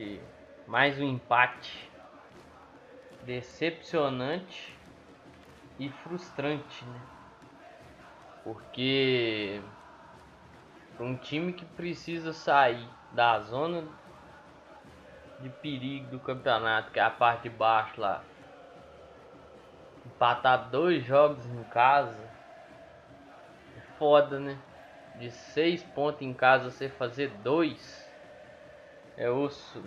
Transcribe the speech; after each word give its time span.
de 0.00 0.18
mais 0.66 0.98
um 0.98 1.04
empate 1.04 1.90
decepcionante 3.22 4.74
e 5.78 5.90
frustrante, 5.90 6.86
né? 6.86 7.00
Porque 8.42 9.60
um 10.98 11.14
time 11.16 11.52
que 11.52 11.66
precisa 11.66 12.32
sair 12.32 12.88
da 13.12 13.40
zona 13.40 13.84
de 15.38 15.50
perigo 15.50 16.12
do 16.12 16.18
campeonato, 16.18 16.90
que 16.92 16.98
é 16.98 17.02
a 17.02 17.10
parte 17.10 17.50
de 17.50 17.50
baixo 17.50 18.00
lá, 18.00 18.24
empatar 20.06 20.70
dois 20.70 21.04
jogos 21.04 21.44
em 21.44 21.62
casa 21.64 22.26
foda, 23.98 24.40
né? 24.40 24.56
De 25.16 25.30
seis 25.30 25.82
pontos 25.82 26.22
em 26.22 26.32
casa 26.32 26.70
você 26.70 26.88
fazer 26.88 27.28
dois 27.42 28.09
é 29.20 29.28
osso. 29.28 29.84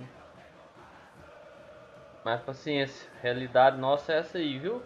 Mas 2.23 2.39
paciência, 2.41 3.09
realidade 3.19 3.77
nossa 3.77 4.13
é 4.13 4.19
essa 4.19 4.37
aí, 4.37 4.59
viu? 4.59 4.81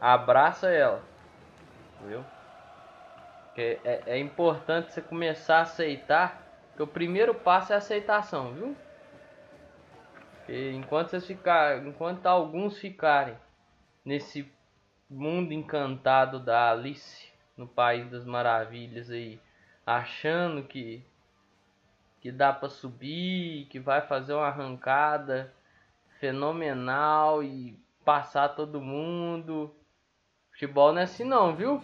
Abraça 0.00 0.68
ela, 0.68 1.00
viu? 2.04 2.24
É, 3.56 4.02
é 4.06 4.18
importante 4.18 4.92
você 4.92 5.00
começar 5.00 5.58
a 5.58 5.62
aceitar. 5.62 6.44
Que 6.74 6.82
o 6.82 6.86
primeiro 6.86 7.34
passo 7.34 7.72
é 7.72 7.76
a 7.76 7.78
aceitação, 7.78 8.52
viu? 8.52 8.76
Que 10.44 10.72
enquanto 10.72 11.10
vocês 11.10 11.26
ficar, 11.26 11.86
enquanto 11.86 12.26
alguns 12.26 12.78
ficarem 12.78 13.34
nesse 14.04 14.52
mundo 15.08 15.52
encantado 15.52 16.38
da 16.38 16.72
Alice 16.72 17.32
no 17.56 17.66
País 17.66 18.10
das 18.10 18.26
Maravilhas 18.26 19.10
aí, 19.10 19.40
achando 19.86 20.64
que 20.64 21.02
que 22.26 22.32
dá 22.32 22.52
para 22.52 22.68
subir, 22.68 23.66
que 23.66 23.78
vai 23.78 24.00
fazer 24.00 24.34
uma 24.34 24.48
arrancada 24.48 25.54
fenomenal 26.18 27.40
e 27.40 27.80
passar 28.04 28.48
todo 28.48 28.80
mundo. 28.80 29.72
Futebol 30.50 30.92
não 30.92 31.02
é 31.02 31.04
assim 31.04 31.22
não, 31.22 31.54
viu? 31.54 31.80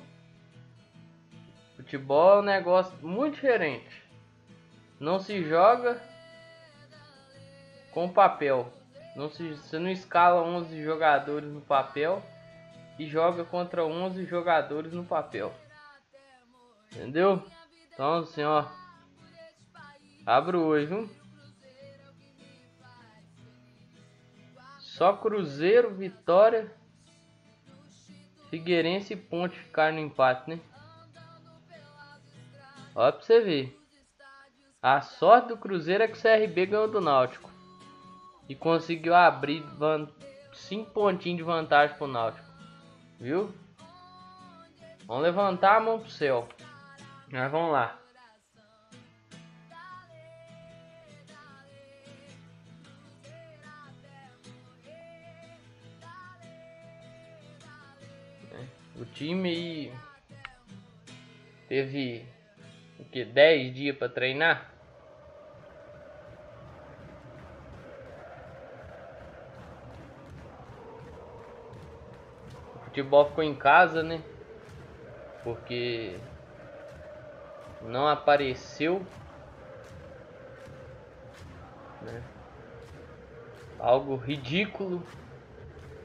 Futebol 1.76 2.38
é 2.38 2.40
um 2.40 2.42
negócio 2.42 2.92
muito 3.06 3.34
diferente. 3.34 4.02
Não 4.98 5.20
se 5.20 5.44
joga 5.44 6.02
com 7.92 8.08
papel. 8.08 8.68
Não 9.14 9.30
se, 9.30 9.50
você 9.50 9.78
não 9.78 9.90
escala 9.90 10.42
11 10.42 10.82
jogadores 10.82 11.52
no 11.52 11.60
papel 11.60 12.20
e 12.98 13.06
joga 13.06 13.44
contra 13.44 13.84
11 13.84 14.24
jogadores 14.24 14.92
no 14.92 15.04
papel. 15.04 15.54
Entendeu? 16.90 17.40
Então 17.94 18.14
assim, 18.14 18.42
ó. 18.42 18.81
Abro 20.24 20.60
hoje, 20.60 20.86
viu? 20.86 21.10
Só 24.78 25.16
Cruzeiro, 25.16 25.92
Vitória, 25.94 26.72
Figueirense 28.50 29.14
e 29.14 29.16
Ponte 29.16 29.58
ficaram 29.58 29.96
no 29.96 30.00
empate, 30.00 30.50
né? 30.50 30.60
Olha 32.94 33.12
pra 33.12 33.22
você 33.22 33.40
ver. 33.40 33.80
A 34.80 35.00
sorte 35.00 35.48
do 35.48 35.56
Cruzeiro 35.56 36.04
é 36.04 36.08
que 36.08 36.18
o 36.18 36.20
CRB 36.20 36.66
ganhou 36.66 36.88
do 36.88 37.00
Náutico. 37.00 37.50
E 38.48 38.54
conseguiu 38.54 39.14
abrir 39.14 39.64
5 40.52 40.90
pontinhos 40.90 41.38
de 41.38 41.42
vantagem 41.42 41.96
pro 41.96 42.06
Náutico. 42.06 42.46
Viu? 43.18 43.52
Vamos 45.06 45.22
levantar 45.22 45.76
a 45.76 45.80
mão 45.80 45.98
pro 45.98 46.10
céu. 46.10 46.48
Mas 47.30 47.50
vamos 47.50 47.72
lá. 47.72 48.01
Time 59.22 59.48
aí 59.48 59.92
teve 61.68 62.26
o 62.98 63.04
que 63.04 63.24
10 63.24 63.72
dias 63.72 63.96
para 63.96 64.08
treinar. 64.08 64.68
O 72.74 72.78
futebol 72.80 73.28
ficou 73.28 73.44
em 73.44 73.54
casa, 73.54 74.02
né? 74.02 74.20
Porque 75.44 76.18
não 77.80 78.08
apareceu. 78.08 79.06
Né? 82.00 82.22
Algo 83.78 84.16
ridículo. 84.16 85.06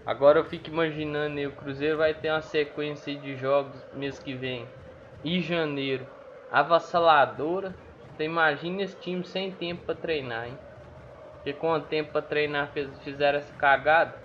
Agora 0.07 0.39
eu 0.39 0.45
fico 0.45 0.69
imaginando, 0.69 1.37
o 1.41 1.51
Cruzeiro 1.51 1.97
vai 1.97 2.13
ter 2.13 2.31
uma 2.31 2.41
sequência 2.41 3.13
de 3.13 3.35
jogos 3.35 3.75
mês 3.93 4.17
que 4.17 4.33
vem. 4.33 4.65
E 5.21 5.41
janeiro, 5.41 6.07
avassaladora. 6.49 7.75
Você 8.15 8.23
imagina 8.23 8.83
esse 8.83 8.95
time 8.95 9.25
sem 9.25 9.51
tempo 9.51 9.83
para 9.83 9.95
treinar, 9.95 10.47
hein? 10.47 10.57
Porque 11.33 11.51
com 11.51 11.73
o 11.73 11.81
tempo 11.81 12.13
para 12.13 12.21
treinar 12.21 12.69
fez, 12.69 12.89
fizeram 12.99 13.39
essa 13.39 13.53
cagada. 13.55 14.15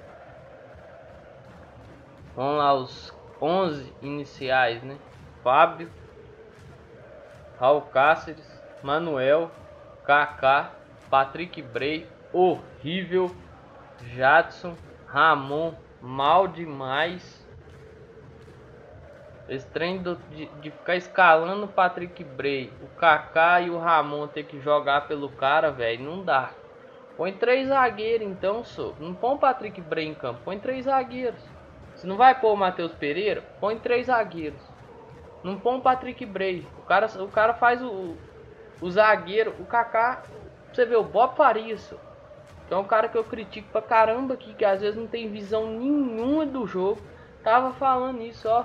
Vamos 2.36 2.58
lá, 2.58 2.74
os 2.74 3.12
11 3.40 3.92
iniciais, 4.00 4.84
né? 4.84 4.96
Fábio, 5.42 5.90
Raul 7.58 7.82
Cáceres, 7.82 8.62
Manuel, 8.84 9.50
Kaká, 10.04 10.70
Patrick 11.10 11.60
Bray, 11.60 12.06
horrível, 12.32 13.34
Jadson, 14.14 14.76
Ramon, 15.12 15.74
mal 16.00 16.48
demais. 16.48 17.46
Esse 19.46 19.66
trem 19.66 20.02
de, 20.02 20.46
de, 20.62 20.70
ficar 20.70 20.96
escalando 20.96 21.66
o 21.66 21.68
Patrick 21.68 22.24
Bray, 22.24 22.72
o 22.82 22.86
Kaká 22.98 23.60
e 23.60 23.68
o 23.68 23.76
Ramon 23.76 24.26
ter 24.26 24.44
que 24.44 24.58
jogar 24.58 25.06
pelo 25.06 25.28
cara, 25.28 25.70
velho, 25.70 26.02
não 26.02 26.24
dá. 26.24 26.52
Põe 27.14 27.34
três 27.34 27.68
zagueiros 27.68 28.26
então, 28.26 28.64
só. 28.64 28.94
Não 28.98 29.12
põe 29.12 29.34
o 29.34 29.38
Patrick 29.38 29.78
Bray 29.82 30.06
em 30.06 30.14
campo, 30.14 30.40
põe 30.46 30.58
três 30.58 30.86
zagueiros. 30.86 31.42
Se 31.94 32.06
não 32.06 32.16
vai 32.16 32.40
pôr 32.40 32.54
o 32.54 32.56
Matheus 32.56 32.94
Pereira, 32.94 33.42
põe 33.60 33.78
três 33.78 34.06
zagueiros. 34.06 34.62
Não 35.44 35.58
põe 35.58 35.76
o 35.76 35.82
Patrick 35.82 36.24
Bray. 36.24 36.66
O 36.78 36.82
cara, 36.86 37.06
o 37.22 37.28
cara 37.28 37.52
faz 37.52 37.82
o, 37.82 38.16
o 38.80 38.90
zagueiro, 38.90 39.54
o 39.60 39.66
Kaká. 39.66 40.22
Você 40.72 40.86
vê, 40.86 40.96
o 40.96 41.04
Bob 41.04 41.36
Farias. 41.36 41.86
Que 41.90 42.11
é 42.74 42.78
um 42.78 42.84
cara 42.84 43.08
que 43.08 43.18
eu 43.18 43.24
critico 43.24 43.68
pra 43.70 43.82
caramba 43.82 44.34
aqui, 44.34 44.54
que 44.54 44.64
às 44.64 44.80
vezes 44.80 44.96
não 44.98 45.06
tem 45.06 45.30
visão 45.30 45.66
nenhuma 45.66 46.46
do 46.46 46.66
jogo. 46.66 47.00
Tava 47.42 47.72
falando 47.72 48.22
isso, 48.22 48.48
ó. 48.48 48.64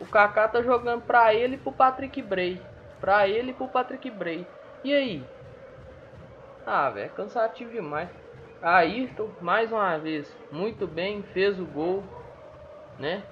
O 0.00 0.06
Kaká 0.06 0.46
tá 0.48 0.62
jogando 0.62 1.02
pra 1.02 1.34
ele 1.34 1.56
e 1.56 1.58
pro 1.58 1.72
Patrick 1.72 2.20
Bray. 2.22 2.60
Pra 3.00 3.26
ele 3.26 3.50
e 3.50 3.54
pro 3.54 3.68
Patrick 3.68 4.10
Bray. 4.10 4.46
E 4.84 4.94
aí? 4.94 5.24
Ah, 6.66 6.90
velho, 6.90 7.06
é 7.06 7.08
cansativo 7.08 7.72
demais. 7.72 8.08
Ayrton, 8.60 9.30
mais 9.40 9.72
uma 9.72 9.96
vez, 9.98 10.36
muito 10.50 10.86
bem, 10.86 11.22
fez 11.22 11.58
o 11.58 11.64
gol, 11.64 12.02
né? 12.98 13.22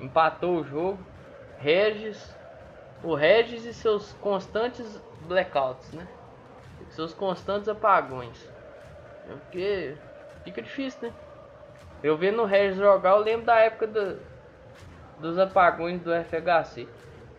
Empatou 0.00 0.60
o 0.60 0.64
jogo. 0.64 0.98
Regis, 1.58 2.34
o 3.02 3.14
Regis 3.14 3.64
e 3.64 3.72
seus 3.72 4.12
constantes 4.14 5.00
blackouts, 5.22 5.92
né? 5.92 6.08
Seus 6.90 7.14
constantes 7.14 7.68
apagões. 7.68 8.50
É 9.28 9.34
porque 9.34 9.96
fica 10.44 10.62
difícil, 10.62 11.08
né? 11.08 11.14
Eu 12.02 12.16
vendo 12.16 12.42
o 12.42 12.44
Regis 12.44 12.78
jogar, 12.78 13.12
eu 13.12 13.18
lembro 13.18 13.46
da 13.46 13.56
época 13.56 13.86
do, 13.86 14.20
dos 15.18 15.38
apagões 15.38 16.00
do 16.02 16.10
FHC. 16.12 16.86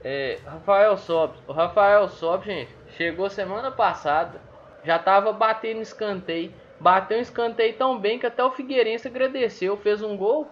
É, 0.04 0.40
Rafael 0.46 0.98
Sobs. 0.98 1.40
O 1.48 1.52
Rafael 1.52 2.08
Sobs, 2.08 2.46
gente, 2.46 2.76
chegou 2.90 3.30
semana 3.30 3.72
passada, 3.72 4.42
já 4.84 4.98
tava 4.98 5.32
batendo 5.32 5.82
escanteio. 5.82 6.54
Bateu 6.80 7.18
um 7.18 7.22
escanteio 7.22 7.78
tão 7.78 8.00
bem 8.00 8.20
que 8.20 8.26
até 8.26 8.44
o 8.44 8.52
Figueirense 8.52 9.08
agradeceu, 9.08 9.78
fez 9.78 10.02
um 10.02 10.18
gol. 10.18 10.48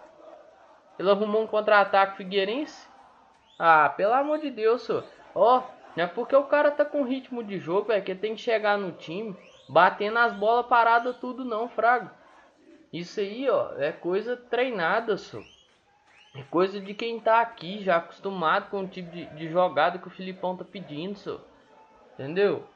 Ele 0.97 1.09
arrumou 1.09 1.43
um 1.43 1.47
contra-ataque 1.47 2.17
Figueirense. 2.17 2.87
Ah, 3.59 3.89
pelo 3.89 4.13
amor 4.13 4.39
de 4.39 4.49
Deus, 4.49 4.83
senhor. 4.83 5.03
Ó, 5.35 5.63
não 5.95 6.03
é 6.03 6.07
porque 6.07 6.35
o 6.35 6.43
cara 6.43 6.71
tá 6.71 6.85
com 6.85 7.03
ritmo 7.03 7.43
de 7.43 7.57
jogo, 7.59 7.91
é 7.91 8.01
que 8.01 8.15
tem 8.15 8.35
que 8.35 8.41
chegar 8.41 8.77
no 8.77 8.91
time, 8.91 9.35
batendo 9.73 10.19
as 10.19 10.31
bolas 10.33 10.67
paradas 10.67 11.17
tudo 11.17 11.43
não, 11.43 11.67
frago. 11.67 12.11
Isso 12.93 13.19
aí, 13.19 13.49
ó, 13.49 13.73
é 13.77 13.91
coisa 13.91 14.37
treinada, 14.37 15.17
senhor. 15.17 15.43
É 16.35 16.43
coisa 16.43 16.79
de 16.79 16.93
quem 16.93 17.19
tá 17.19 17.41
aqui, 17.41 17.83
já 17.83 17.97
acostumado 17.97 18.69
com 18.69 18.81
o 18.81 18.87
tipo 18.87 19.09
de, 19.09 19.25
de 19.35 19.49
jogada 19.49 19.97
que 19.97 20.07
o 20.07 20.11
Filipão 20.11 20.55
tá 20.55 20.63
pedindo, 20.63 21.17
senhor. 21.17 21.41
Entendeu? 22.13 22.67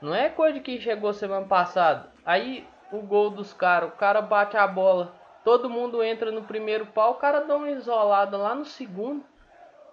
Não 0.00 0.14
é 0.14 0.30
coisa 0.30 0.54
de 0.54 0.60
quem 0.60 0.80
chegou 0.80 1.12
semana 1.12 1.46
passada. 1.46 2.10
Aí 2.24 2.66
o 2.90 3.02
gol 3.02 3.28
dos 3.28 3.52
caras, 3.52 3.90
o 3.90 3.96
cara 3.96 4.22
bate 4.22 4.56
a 4.56 4.66
bola, 4.66 5.14
todo 5.44 5.68
mundo 5.68 6.02
entra 6.02 6.30
no 6.30 6.44
primeiro 6.44 6.86
pau, 6.86 7.12
o 7.12 7.16
cara 7.16 7.40
dá 7.40 7.56
uma 7.56 7.70
isolada 7.70 8.38
lá 8.38 8.54
no 8.54 8.64
segundo. 8.64 9.22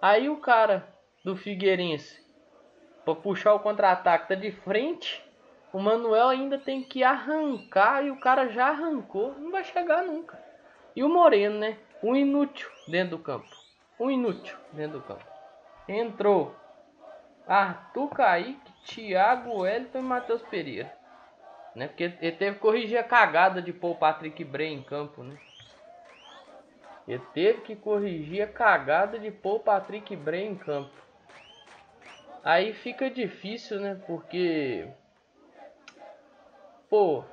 Aí 0.00 0.28
o 0.28 0.38
cara 0.38 0.88
do 1.22 1.36
Figueirense 1.36 2.24
para 3.04 3.14
puxar 3.14 3.52
o 3.52 3.60
contra-ataque 3.60 4.28
tá 4.28 4.34
de 4.34 4.52
frente. 4.52 5.23
O 5.74 5.80
Manuel 5.80 6.28
ainda 6.28 6.56
tem 6.56 6.84
que 6.84 7.02
arrancar 7.02 8.04
e 8.04 8.10
o 8.12 8.20
cara 8.20 8.48
já 8.48 8.68
arrancou. 8.68 9.34
Não 9.40 9.50
vai 9.50 9.64
chegar 9.64 10.04
nunca. 10.04 10.40
E 10.94 11.02
o 11.02 11.08
Moreno, 11.08 11.58
né? 11.58 11.76
Um 12.00 12.14
inútil 12.14 12.70
dentro 12.86 13.16
do 13.16 13.22
campo. 13.24 13.48
Um 13.98 14.08
inútil 14.08 14.56
dentro 14.72 15.00
do 15.00 15.04
campo. 15.04 15.24
Entrou 15.88 16.54
Arthur 17.44 18.08
Kaique, 18.10 18.72
Thiago 18.86 19.62
Wellington 19.62 19.98
e 19.98 20.02
Matheus 20.02 20.42
Pereira. 20.42 20.96
Né? 21.74 21.88
Porque 21.88 22.04
ele 22.04 22.32
teve 22.36 22.54
que 22.54 22.60
corrigir 22.60 22.96
a 22.96 23.02
cagada 23.02 23.60
de 23.60 23.72
pôr 23.72 23.90
o 23.90 23.96
Patrick 23.96 24.44
Bray 24.44 24.72
em 24.72 24.80
campo, 24.80 25.24
né? 25.24 25.36
Ele 27.08 27.22
teve 27.34 27.62
que 27.62 27.74
corrigir 27.74 28.42
a 28.42 28.46
cagada 28.46 29.18
de 29.18 29.32
pôr 29.32 29.56
o 29.56 29.60
Patrick 29.60 30.14
Bray 30.14 30.44
em 30.44 30.54
campo. 30.54 30.94
Aí 32.44 32.72
fica 32.72 33.10
difícil, 33.10 33.80
né? 33.80 34.00
Porque. 34.06 34.88
Pô. 36.94 37.24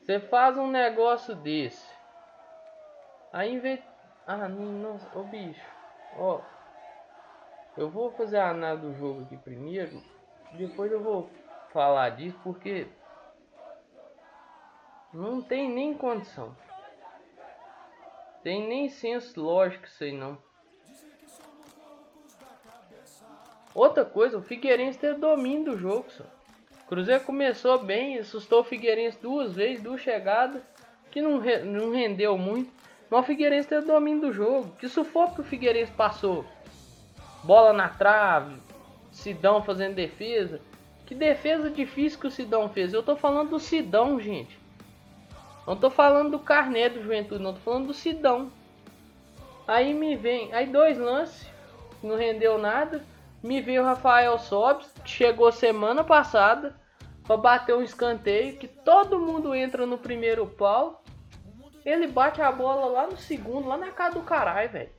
Você 0.00 0.18
faz 0.18 0.56
um 0.56 0.68
negócio 0.68 1.34
desse. 1.34 1.86
Aí 3.30 3.58
vez. 3.58 3.78
Ah, 4.26 4.48
não. 4.48 4.98
Ô 5.14 5.22
bicho. 5.24 5.60
Ó. 6.16 6.40
Eu 7.76 7.90
vou 7.90 8.10
fazer 8.12 8.38
a 8.38 8.48
análise 8.48 8.86
do 8.86 8.94
jogo 8.94 9.20
aqui 9.20 9.36
primeiro. 9.36 10.02
Depois 10.54 10.90
eu 10.90 11.02
vou 11.02 11.28
falar 11.74 12.08
disso 12.16 12.40
porque. 12.42 12.88
Não 15.12 15.42
tem 15.42 15.68
nem 15.68 15.92
condição. 15.92 16.56
Tem 18.42 18.66
nem 18.66 18.88
senso 18.88 19.38
lógico 19.38 19.84
isso 19.84 20.04
aí 20.04 20.12
não. 20.12 20.38
Outra 23.74 24.06
coisa, 24.06 24.38
o 24.38 24.42
Figueirense 24.42 24.98
teve 24.98 25.18
domínio 25.18 25.72
do 25.72 25.76
jogo, 25.76 26.10
só. 26.10 26.24
O 26.92 26.94
Cruzeiro 26.94 27.24
começou 27.24 27.78
bem, 27.78 28.18
assustou 28.18 28.60
o 28.60 28.64
Figueirense 28.64 29.18
duas 29.18 29.54
vezes, 29.54 29.82
duas 29.82 30.02
chegadas, 30.02 30.60
que 31.10 31.22
não, 31.22 31.38
re, 31.38 31.60
não 31.60 31.90
rendeu 31.90 32.36
muito. 32.36 32.70
Mas 33.08 33.20
o 33.20 33.22
Figueirense 33.22 33.66
teve 33.66 33.86
domínio 33.86 34.20
do 34.20 34.30
jogo. 34.30 34.76
Que 34.78 34.86
sufoco 34.86 35.36
que 35.36 35.40
o 35.40 35.44
Figueirense 35.44 35.90
passou. 35.92 36.44
Bola 37.42 37.72
na 37.72 37.88
trave, 37.88 38.56
Sidão 39.10 39.62
fazendo 39.62 39.94
defesa. 39.94 40.60
Que 41.06 41.14
defesa 41.14 41.70
difícil 41.70 42.20
que 42.20 42.26
o 42.26 42.30
Sidão 42.30 42.68
fez. 42.68 42.92
Eu 42.92 43.02
tô 43.02 43.16
falando 43.16 43.48
do 43.48 43.58
Sidão, 43.58 44.20
gente. 44.20 44.58
Não 45.66 45.74
tô 45.74 45.88
falando 45.88 46.32
do 46.32 46.38
Carné 46.40 46.90
do 46.90 47.00
Juventude, 47.00 47.42
não 47.42 47.54
tô 47.54 47.60
falando 47.60 47.86
do 47.86 47.94
Sidão. 47.94 48.52
Aí 49.66 49.94
me 49.94 50.14
vem, 50.14 50.52
aí 50.52 50.66
dois 50.66 50.98
lances, 50.98 51.50
não 52.02 52.16
rendeu 52.16 52.58
nada. 52.58 53.02
Me 53.42 53.62
veio 53.62 53.80
o 53.80 53.86
Rafael 53.86 54.38
Sobes, 54.38 54.92
chegou 55.06 55.50
semana 55.50 56.04
passada 56.04 56.81
para 57.24 57.36
bater 57.36 57.74
um 57.74 57.82
escanteio 57.82 58.56
que 58.56 58.66
todo 58.66 59.20
mundo 59.20 59.54
entra 59.54 59.86
no 59.86 59.98
primeiro 59.98 60.46
pau. 60.46 61.02
Ele 61.84 62.06
bate 62.06 62.40
a 62.40 62.52
bola 62.52 62.86
lá 62.86 63.06
no 63.06 63.16
segundo, 63.16 63.68
lá 63.68 63.76
na 63.76 63.90
casa 63.90 64.14
do 64.14 64.22
caralho, 64.22 64.70
velho. 64.70 64.90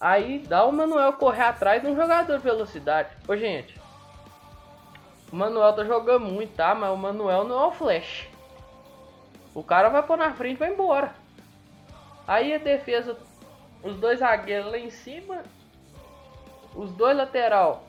Aí 0.00 0.40
dá 0.40 0.64
o 0.64 0.72
Manuel 0.72 1.12
correr 1.14 1.42
atrás 1.42 1.82
de 1.82 1.88
um 1.88 1.96
jogador 1.96 2.36
de 2.36 2.42
velocidade. 2.42 3.16
Ô, 3.26 3.36
gente. 3.36 3.80
O 5.32 5.36
Manuel 5.36 5.72
tá 5.72 5.84
jogando 5.84 6.26
muito, 6.26 6.54
tá? 6.54 6.74
Mas 6.74 6.90
o 6.90 6.96
Manuel 6.96 7.44
não 7.44 7.58
é 7.58 7.66
o 7.66 7.72
Flash. 7.72 8.28
O 9.54 9.62
cara 9.62 9.88
vai 9.88 10.02
pôr 10.02 10.16
na 10.16 10.32
frente 10.32 10.56
e 10.56 10.58
vai 10.58 10.72
embora. 10.72 11.14
Aí 12.26 12.52
a 12.52 12.58
defesa, 12.58 13.16
os 13.82 13.96
dois 13.96 14.18
zagueiros 14.18 14.70
lá 14.70 14.78
em 14.78 14.90
cima, 14.90 15.42
os 16.74 16.90
dois 16.92 17.16
lateral 17.16 17.84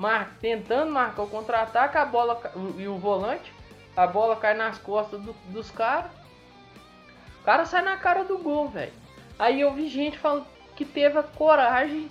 mar, 0.00 0.38
tentando 0.40 0.90
marcar 0.90 1.24
o 1.24 1.28
contra-ataque, 1.28 1.98
a 1.98 2.06
bola 2.06 2.40
e 2.78 2.88
o 2.88 2.96
volante, 2.96 3.52
a 3.94 4.06
bola 4.06 4.34
cai 4.34 4.54
nas 4.54 4.78
costas 4.78 5.20
do, 5.20 5.34
dos 5.48 5.70
caras. 5.70 6.10
O 7.42 7.44
cara 7.44 7.66
sai 7.66 7.82
na 7.82 7.98
cara 7.98 8.24
do 8.24 8.38
gol, 8.38 8.70
velho. 8.70 8.94
Aí 9.38 9.60
eu 9.60 9.74
vi 9.74 9.90
gente 9.90 10.18
falando 10.18 10.46
que 10.74 10.86
teve 10.86 11.18
a 11.18 11.22
coragem, 11.22 12.10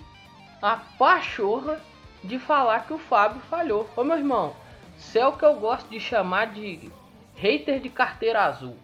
a 0.62 0.76
pachorra 0.76 1.80
de 2.22 2.38
falar 2.38 2.86
que 2.86 2.92
o 2.92 2.98
Fábio 2.98 3.40
falhou. 3.50 3.90
Ô 3.96 4.04
meu 4.04 4.16
irmão, 4.16 4.54
isso 4.96 5.18
é 5.18 5.26
o 5.26 5.32
que 5.32 5.44
eu 5.44 5.54
gosto 5.54 5.88
de 5.88 5.98
chamar 5.98 6.52
de 6.52 6.92
hater 7.34 7.80
de 7.80 7.90
carteira 7.90 8.44
azul. 8.44 8.76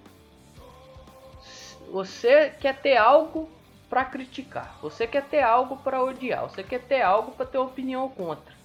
Você 1.93 2.51
quer 2.61 2.81
ter 2.81 2.97
algo 2.97 3.49
para 3.89 4.05
criticar, 4.05 4.77
você 4.83 5.07
quer 5.07 5.23
ter 5.23 5.43
algo 5.43 5.77
para 5.77 6.03
odiar, 6.03 6.43
você 6.43 6.65
quer 6.65 6.81
ter 6.81 7.03
algo 7.03 7.31
para 7.31 7.47
ter 7.47 7.59
opinião 7.59 8.09
contra, 8.09 8.56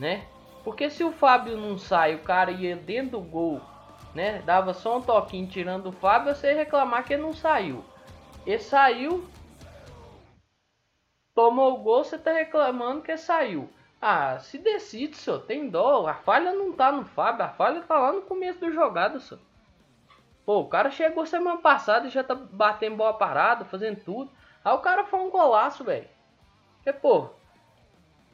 né? 0.00 0.26
Porque 0.64 0.90
se 0.90 1.04
o 1.04 1.12
Fábio 1.12 1.56
não 1.56 1.78
sai, 1.78 2.14
o 2.14 2.22
cara 2.22 2.50
ia 2.50 2.74
dentro 2.74 3.12
do 3.12 3.20
gol, 3.20 3.60
né? 4.14 4.42
Dava 4.42 4.72
só 4.72 4.96
um 4.96 5.02
toquinho 5.02 5.46
tirando 5.46 5.86
o 5.86 5.92
Fábio, 5.92 6.34
você 6.34 6.54
reclamar 6.54 7.04
que 7.04 7.12
ele 7.12 7.22
não 7.22 7.34
saiu. 7.34 7.84
Ele 8.46 8.58
saiu, 8.58 9.28
tomou 11.34 11.74
o 11.74 11.82
gol, 11.82 12.02
você 12.02 12.18
tá 12.18 12.32
reclamando 12.32 13.02
que 13.02 13.16
saiu. 13.16 13.68
Ah, 14.00 14.38
se 14.38 14.56
decide, 14.56 15.16
senhor, 15.16 15.40
tem 15.40 15.68
dó. 15.68 16.06
A 16.06 16.14
falha 16.14 16.52
não 16.54 16.72
tá 16.72 16.90
no 16.90 17.04
Fábio, 17.04 17.44
a 17.44 17.48
falha 17.48 17.82
tá 17.82 17.98
lá 17.98 18.12
no 18.12 18.22
começo 18.22 18.58
do 18.58 18.72
jogado, 18.72 19.20
senhor. 19.20 19.42
Pô, 20.46 20.60
o 20.60 20.68
cara 20.68 20.90
chegou 20.90 21.26
semana 21.26 21.58
passada 21.58 22.06
e 22.06 22.10
já 22.10 22.24
tá 22.24 22.34
batendo 22.34 22.96
boa 22.96 23.12
parada, 23.12 23.66
fazendo 23.66 24.02
tudo. 24.02 24.30
Aí 24.64 24.74
o 24.74 24.78
cara 24.78 25.04
foi 25.04 25.20
um 25.20 25.30
golaço, 25.30 25.84
velho. 25.84 26.08
E, 26.84 26.92
pô, 26.94 27.28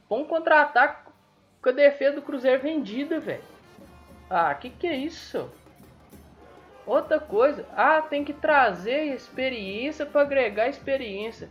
foi 0.07 0.19
um 0.19 0.25
contra-ataque 0.25 1.06
com 1.61 1.69
a 1.69 1.71
defesa 1.71 2.15
do 2.15 2.21
Cruzeiro 2.21 2.61
vendida, 2.61 3.19
velho. 3.19 3.43
Ah, 4.29 4.53
que 4.53 4.69
que 4.69 4.87
é 4.87 4.95
isso? 4.95 5.49
Outra 6.85 7.19
coisa, 7.19 7.65
ah, 7.75 8.01
tem 8.01 8.23
que 8.23 8.33
trazer 8.33 9.13
experiência 9.13 10.05
para 10.05 10.21
agregar 10.21 10.69
experiência. 10.69 11.49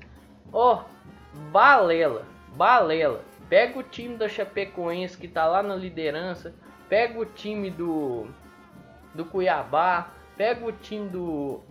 Ó, 0.53 0.83
oh, 0.83 1.41
balela, 1.51 2.25
balela. 2.55 3.23
Pega 3.49 3.79
o 3.79 3.83
time 3.83 4.17
da 4.17 4.29
Chapecoense 4.29 5.17
que 5.17 5.29
tá 5.29 5.47
lá 5.47 5.63
na 5.63 5.77
liderança, 5.77 6.55
pega 6.89 7.19
o 7.19 7.27
time 7.27 7.71
do 7.71 8.27
do 9.15 9.25
Cuiabá, 9.25 10.11
pega 10.37 10.67
o 10.67 10.73
time 10.73 11.09
do 11.09 11.63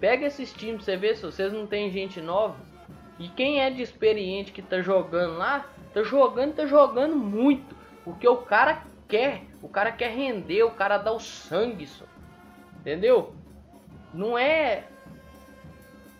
Pega 0.00 0.26
esses 0.26 0.52
times, 0.52 0.84
você 0.84 0.96
vê 0.96 1.14
se 1.14 1.22
vocês 1.22 1.52
não 1.52 1.66
tem 1.66 1.90
gente 1.90 2.20
nova. 2.20 2.56
E 3.18 3.28
quem 3.28 3.62
é 3.62 3.70
de 3.70 3.80
experiente 3.80 4.52
que 4.52 4.60
tá 4.60 4.82
jogando 4.82 5.38
lá, 5.38 5.66
tá 5.96 6.02
jogando, 6.02 6.54
tá 6.54 6.66
jogando 6.66 7.16
muito. 7.16 7.74
Porque 8.04 8.28
o 8.28 8.36
cara 8.36 8.82
quer, 9.08 9.44
o 9.62 9.68
cara 9.68 9.90
quer 9.90 10.10
render, 10.10 10.62
o 10.62 10.70
cara 10.70 10.98
dá 10.98 11.10
o 11.10 11.18
sangue, 11.18 11.86
só. 11.86 12.04
Entendeu? 12.80 13.34
Não 14.12 14.36
é 14.36 14.84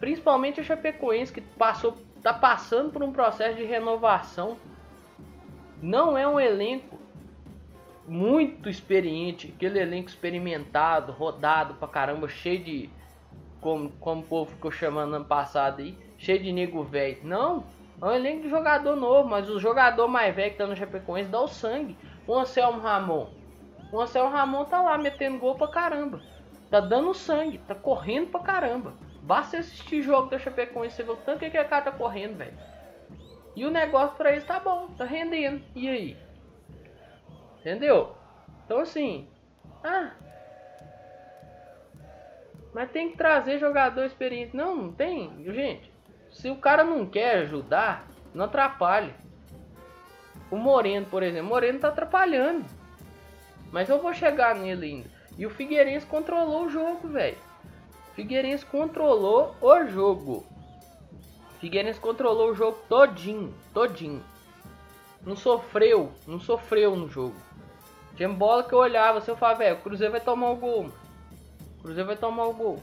principalmente 0.01 0.61
o 0.61 0.65
Chapecoense 0.65 1.33
que 1.33 1.41
passou 1.41 1.97
tá 2.23 2.33
passando 2.33 2.91
por 2.91 3.03
um 3.03 3.13
processo 3.13 3.57
de 3.57 3.65
renovação. 3.65 4.57
Não 5.83 6.17
é 6.17 6.27
um 6.27 6.41
elenco 6.41 6.99
muito 8.09 8.71
experiente, 8.71 9.53
aquele 9.55 9.79
elenco 9.79 10.09
experimentado, 10.09 11.13
rodado 11.13 11.75
pra 11.75 11.87
caramba, 11.87 12.29
cheio 12.29 12.65
de 12.65 12.91
como, 13.61 13.91
como 14.01 14.23
o 14.23 14.25
povo 14.25 14.51
ficou 14.53 14.71
chamando 14.71 15.17
ano 15.17 15.25
passado 15.25 15.83
aí, 15.83 15.97
cheio 16.17 16.43
de 16.43 16.51
nego 16.51 16.83
velho. 16.83 17.19
Não, 17.23 17.65
é 18.01 18.05
um 18.05 18.11
elenco 18.11 18.43
de 18.43 18.49
jogador 18.49 18.95
novo, 18.95 19.29
mas 19.29 19.49
o 19.49 19.59
jogador 19.59 20.07
mais 20.07 20.35
velho 20.35 20.53
que 20.53 20.59
tá 20.59 20.67
no 20.67 20.77
Chapecoense 20.77 21.31
dá 21.31 21.41
o 21.41 21.49
sangue. 21.49 21.97
O 22.27 22.35
Anselmo 22.35 22.81
Ramon. 22.81 23.31
O 23.93 24.01
Anselmo 24.01 24.31
Ramon 24.31 24.65
tá 24.65 24.83
lá 24.83 24.99
metendo 24.99 25.39
gol 25.39 25.55
pra 25.55 25.69
caramba. 25.69 26.21
Tá 26.71 26.81
dando 26.81 27.15
sangue, 27.15 27.59
tá 27.59 27.75
correndo 27.75 28.31
pra 28.31 28.41
caramba. 28.41 28.95
Basta 29.23 29.59
assistir 29.59 30.03
jogo 30.03 30.29
da 30.29 30.39
Chapecoense, 30.39 30.97
você 30.97 31.03
vê 31.03 31.11
o 31.11 31.17
tanto 31.17 31.39
que 31.39 31.47
aquele 31.47 31.65
cara 31.65 31.85
tá 31.85 31.93
correndo, 31.93 32.37
velho. 32.37 32.59
E 33.55 33.65
o 33.65 33.71
negócio 33.71 34.17
pra 34.17 34.33
eles 34.33 34.45
tá 34.45 34.61
bom, 34.61 34.89
tá 34.99 35.05
rendendo. 35.05 35.65
E 35.75 35.89
aí? 35.89 36.17
Entendeu? 37.61 38.15
Então 38.65 38.81
assim, 38.81 39.27
ah, 39.83 40.13
mas 42.75 42.91
tem 42.91 43.11
que 43.11 43.17
trazer 43.17 43.59
jogador 43.59 44.05
experiente. 44.05 44.55
Não, 44.55 44.77
não 44.77 44.93
tem. 44.93 45.33
Gente, 45.47 45.91
se 46.37 46.51
o 46.51 46.57
cara 46.57 46.85
não 46.85 47.07
quer 47.07 47.39
ajudar, 47.39 48.07
não 48.35 48.45
atrapalhe. 48.45 49.15
O 50.51 50.57
Moreno, 50.57 51.07
por 51.07 51.23
exemplo. 51.23 51.47
O 51.47 51.49
Moreno 51.49 51.79
tá 51.79 51.89
atrapalhando. 51.89 52.65
Mas 53.73 53.89
eu 53.89 54.01
vou 54.01 54.13
chegar 54.13 54.55
nele 54.55 54.87
ainda. 54.87 55.11
E 55.39 55.47
o 55.47 55.51
Figueirense 55.51 56.05
controlou 56.05 56.67
o 56.67 56.69
jogo, 56.69 57.09
velho. 57.09 57.39
Figueirense 58.15 58.67
controlou 58.67 59.57
o 59.63 59.87
jogo. 59.87 60.47
Figueirense 61.59 61.99
controlou 61.99 62.51
o 62.51 62.55
jogo 62.55 62.79
todinho, 62.87 63.55
todinho. 63.73 64.23
Não 65.23 65.37
sofreu, 65.37 66.13
não 66.27 66.39
sofreu 66.39 66.95
no 66.95 67.09
jogo. 67.09 67.37
Tinha 68.15 68.29
bola 68.29 68.63
que 68.63 68.75
eu 68.75 68.79
olhava, 68.79 69.23
se 69.23 69.31
eu 69.31 69.37
falava, 69.37 69.61
velho, 69.61 69.77
o 69.77 69.81
Cruzeiro 69.81 70.13
vai 70.13 70.21
tomar 70.21 70.51
o 70.51 70.57
gol. 70.57 70.91
Cruzeiro 71.81 72.07
vai 72.07 72.17
tomar 72.17 72.45
o 72.45 72.53
gol. 72.53 72.83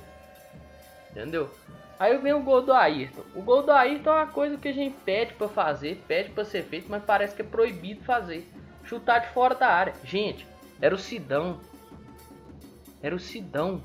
Entendeu? 1.12 1.50
Aí 2.00 2.18
vem 2.18 2.34
o 2.34 2.42
gol 2.42 2.62
do 2.62 2.74
Ayrton. 2.74 3.22
O 3.36 3.42
gol 3.42 3.64
do 3.64 3.72
Ayrton 3.72 4.10
é 4.10 4.14
uma 4.14 4.28
coisa 4.28 4.58
que 4.58 4.68
a 4.68 4.74
gente 4.74 4.96
pede 5.06 5.34
para 5.34 5.48
fazer, 5.48 6.04
pede 6.08 6.32
para 6.32 6.44
ser 6.44 6.64
feito, 6.64 6.90
mas 6.90 7.04
parece 7.04 7.36
que 7.36 7.42
é 7.42 7.46
proibido 7.46 8.04
fazer. 8.04 8.50
Chutar 8.84 9.20
de 9.20 9.34
fora 9.34 9.56
da 9.56 9.68
área. 9.68 9.94
Gente, 10.04 10.46
era 10.82 10.94
o 10.94 10.98
Sidão. 10.98 11.60
Era 13.02 13.16
o 13.16 13.20
Sidão. 13.20 13.82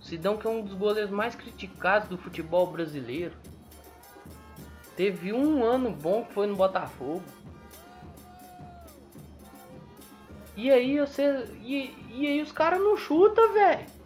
O 0.00 0.02
Sidão 0.02 0.36
que 0.36 0.46
é 0.46 0.50
um 0.50 0.62
dos 0.62 0.74
goleiros 0.74 1.10
mais 1.10 1.34
criticados 1.34 2.08
do 2.08 2.18
futebol 2.18 2.66
brasileiro. 2.66 3.34
Teve 4.96 5.32
um 5.32 5.62
ano 5.62 5.90
bom 5.90 6.24
que 6.24 6.32
foi 6.32 6.46
no 6.46 6.56
Botafogo. 6.56 7.22
E 10.56 10.72
aí 10.72 10.98
você. 10.98 11.44
E, 11.62 11.94
e 12.10 12.26
aí 12.26 12.42
os 12.42 12.50
caras 12.50 12.80
não 12.80 12.96
chutam, 12.96 13.52
velho. 13.52 13.97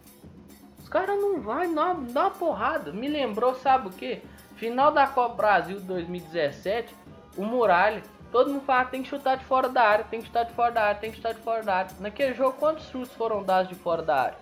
Caras 0.92 1.18
não 1.18 1.40
vai 1.40 1.66
dá 1.75 1.94
uma 1.94 2.30
porrada. 2.30 2.92
Me 2.92 3.08
lembrou, 3.08 3.54
sabe 3.54 3.88
o 3.88 3.90
que? 3.90 4.20
Final 4.56 4.92
da 4.92 5.06
Copa 5.06 5.37
Brasil 5.37 5.80
2017, 5.80 6.94
o 7.34 7.46
Muralha. 7.46 8.02
Todo 8.30 8.50
mundo 8.50 8.66
fala 8.66 8.84
tem 8.84 9.02
que 9.02 9.08
chutar 9.08 9.38
de 9.38 9.44
fora 9.46 9.70
da 9.70 9.82
área, 9.82 10.04
tem 10.04 10.20
que 10.20 10.26
chutar 10.26 10.44
de 10.44 10.52
fora 10.52 10.70
da 10.70 10.82
área, 10.82 11.00
tem 11.00 11.11
que 11.11 11.16
chutar 11.16 11.32
de 11.32 11.40
fora 11.40 11.62
da 11.62 11.75
área. 11.76 11.90
Naquele 11.99 12.34
jogo, 12.34 12.58
quantos 12.58 12.84
chutes 12.90 13.14
foram 13.14 13.42
dados 13.42 13.70
de 13.70 13.75
fora 13.75 14.02
da 14.02 14.16
área? 14.16 14.38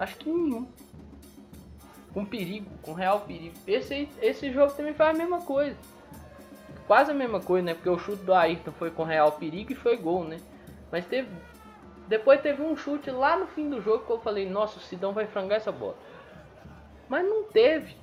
Acho 0.00 0.16
que 0.16 0.30
nenhum. 0.30 0.66
Com 2.14 2.24
perigo, 2.24 2.70
com 2.80 2.94
real 2.94 3.20
perigo. 3.20 3.54
Esse, 3.66 4.08
esse 4.22 4.50
jogo 4.50 4.72
também 4.72 4.94
faz 4.94 5.14
a 5.14 5.18
mesma 5.18 5.42
coisa. 5.42 5.76
Quase 6.86 7.10
a 7.10 7.14
mesma 7.14 7.40
coisa, 7.40 7.66
né? 7.66 7.74
Porque 7.74 7.90
o 7.90 7.98
chute 7.98 8.22
do 8.22 8.32
Ayrton 8.32 8.72
foi 8.72 8.90
com 8.90 9.02
real 9.04 9.32
perigo 9.32 9.70
e 9.70 9.76
foi 9.76 9.98
gol, 9.98 10.24
né? 10.24 10.38
Mas 10.90 11.04
teve. 11.04 11.28
Depois 12.08 12.40
teve 12.40 12.62
um 12.62 12.74
chute 12.74 13.10
lá 13.10 13.36
no 13.36 13.46
fim 13.46 13.68
do 13.68 13.82
jogo 13.82 14.04
que 14.04 14.10
eu 14.10 14.18
falei, 14.18 14.48
nossa, 14.48 14.78
o 14.78 14.82
Sidão 14.82 15.12
vai 15.12 15.26
frangar 15.26 15.58
essa 15.58 15.70
bola. 15.70 15.96
Mas 17.08 17.24
não 17.24 17.44
teve. 17.44 17.94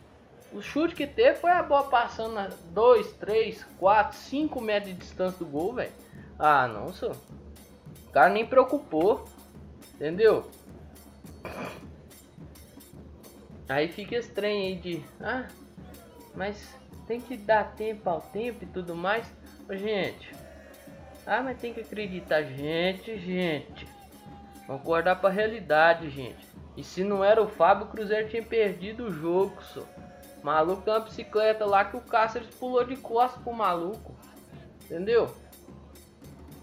O 0.53 0.61
chute 0.61 0.95
que 0.95 1.07
teve 1.07 1.39
foi 1.39 1.51
a 1.51 1.63
bola 1.63 1.89
passando 1.89 2.37
a 2.37 2.49
2, 2.69 3.13
3, 3.13 3.65
4, 3.79 4.15
5 4.15 4.61
metros 4.61 4.93
de 4.93 4.99
distância 4.99 5.39
do 5.39 5.45
gol, 5.45 5.73
velho. 5.73 5.91
Ah, 6.37 6.67
não, 6.67 6.93
senhor. 6.93 7.15
O 8.07 8.11
cara 8.11 8.29
nem 8.29 8.45
preocupou. 8.45 9.25
Entendeu? 9.95 10.49
Aí 13.67 13.87
fica 13.87 14.15
estranho 14.17 14.67
aí 14.67 14.75
de. 14.75 15.03
Ah, 15.19 15.47
mas 16.35 16.77
tem 17.07 17.19
que 17.19 17.35
dar 17.37 17.75
tempo 17.75 18.09
ao 18.09 18.21
tempo 18.21 18.63
e 18.63 18.67
tudo 18.67 18.93
mais. 18.93 19.25
Ô, 19.67 19.75
gente. 19.75 20.31
Ah, 21.25 21.41
mas 21.41 21.59
tem 21.59 21.73
que 21.73 21.81
acreditar. 21.81 22.43
Gente, 22.43 23.17
gente. 23.17 23.94
Vamos 24.67 24.81
acordar 24.81 25.15
pra 25.17 25.29
realidade, 25.29 26.09
gente. 26.09 26.47
E 26.75 26.83
se 26.83 27.03
não 27.03 27.23
era 27.23 27.41
o 27.41 27.47
Fábio, 27.47 27.85
o 27.85 27.89
Cruzeiro 27.89 28.29
tinha 28.29 28.43
perdido 28.43 29.05
o 29.05 29.13
jogo, 29.13 29.61
só. 29.61 29.83
Maluco 30.43 30.83
tem 30.83 30.93
uma 30.93 30.99
bicicleta 30.99 31.65
lá 31.65 31.85
que 31.85 31.97
o 31.97 32.01
Cáceres 32.01 32.53
pulou 32.55 32.83
de 32.83 32.95
costas 32.95 33.41
pro 33.41 33.53
maluco. 33.53 34.15
Entendeu? 34.83 35.33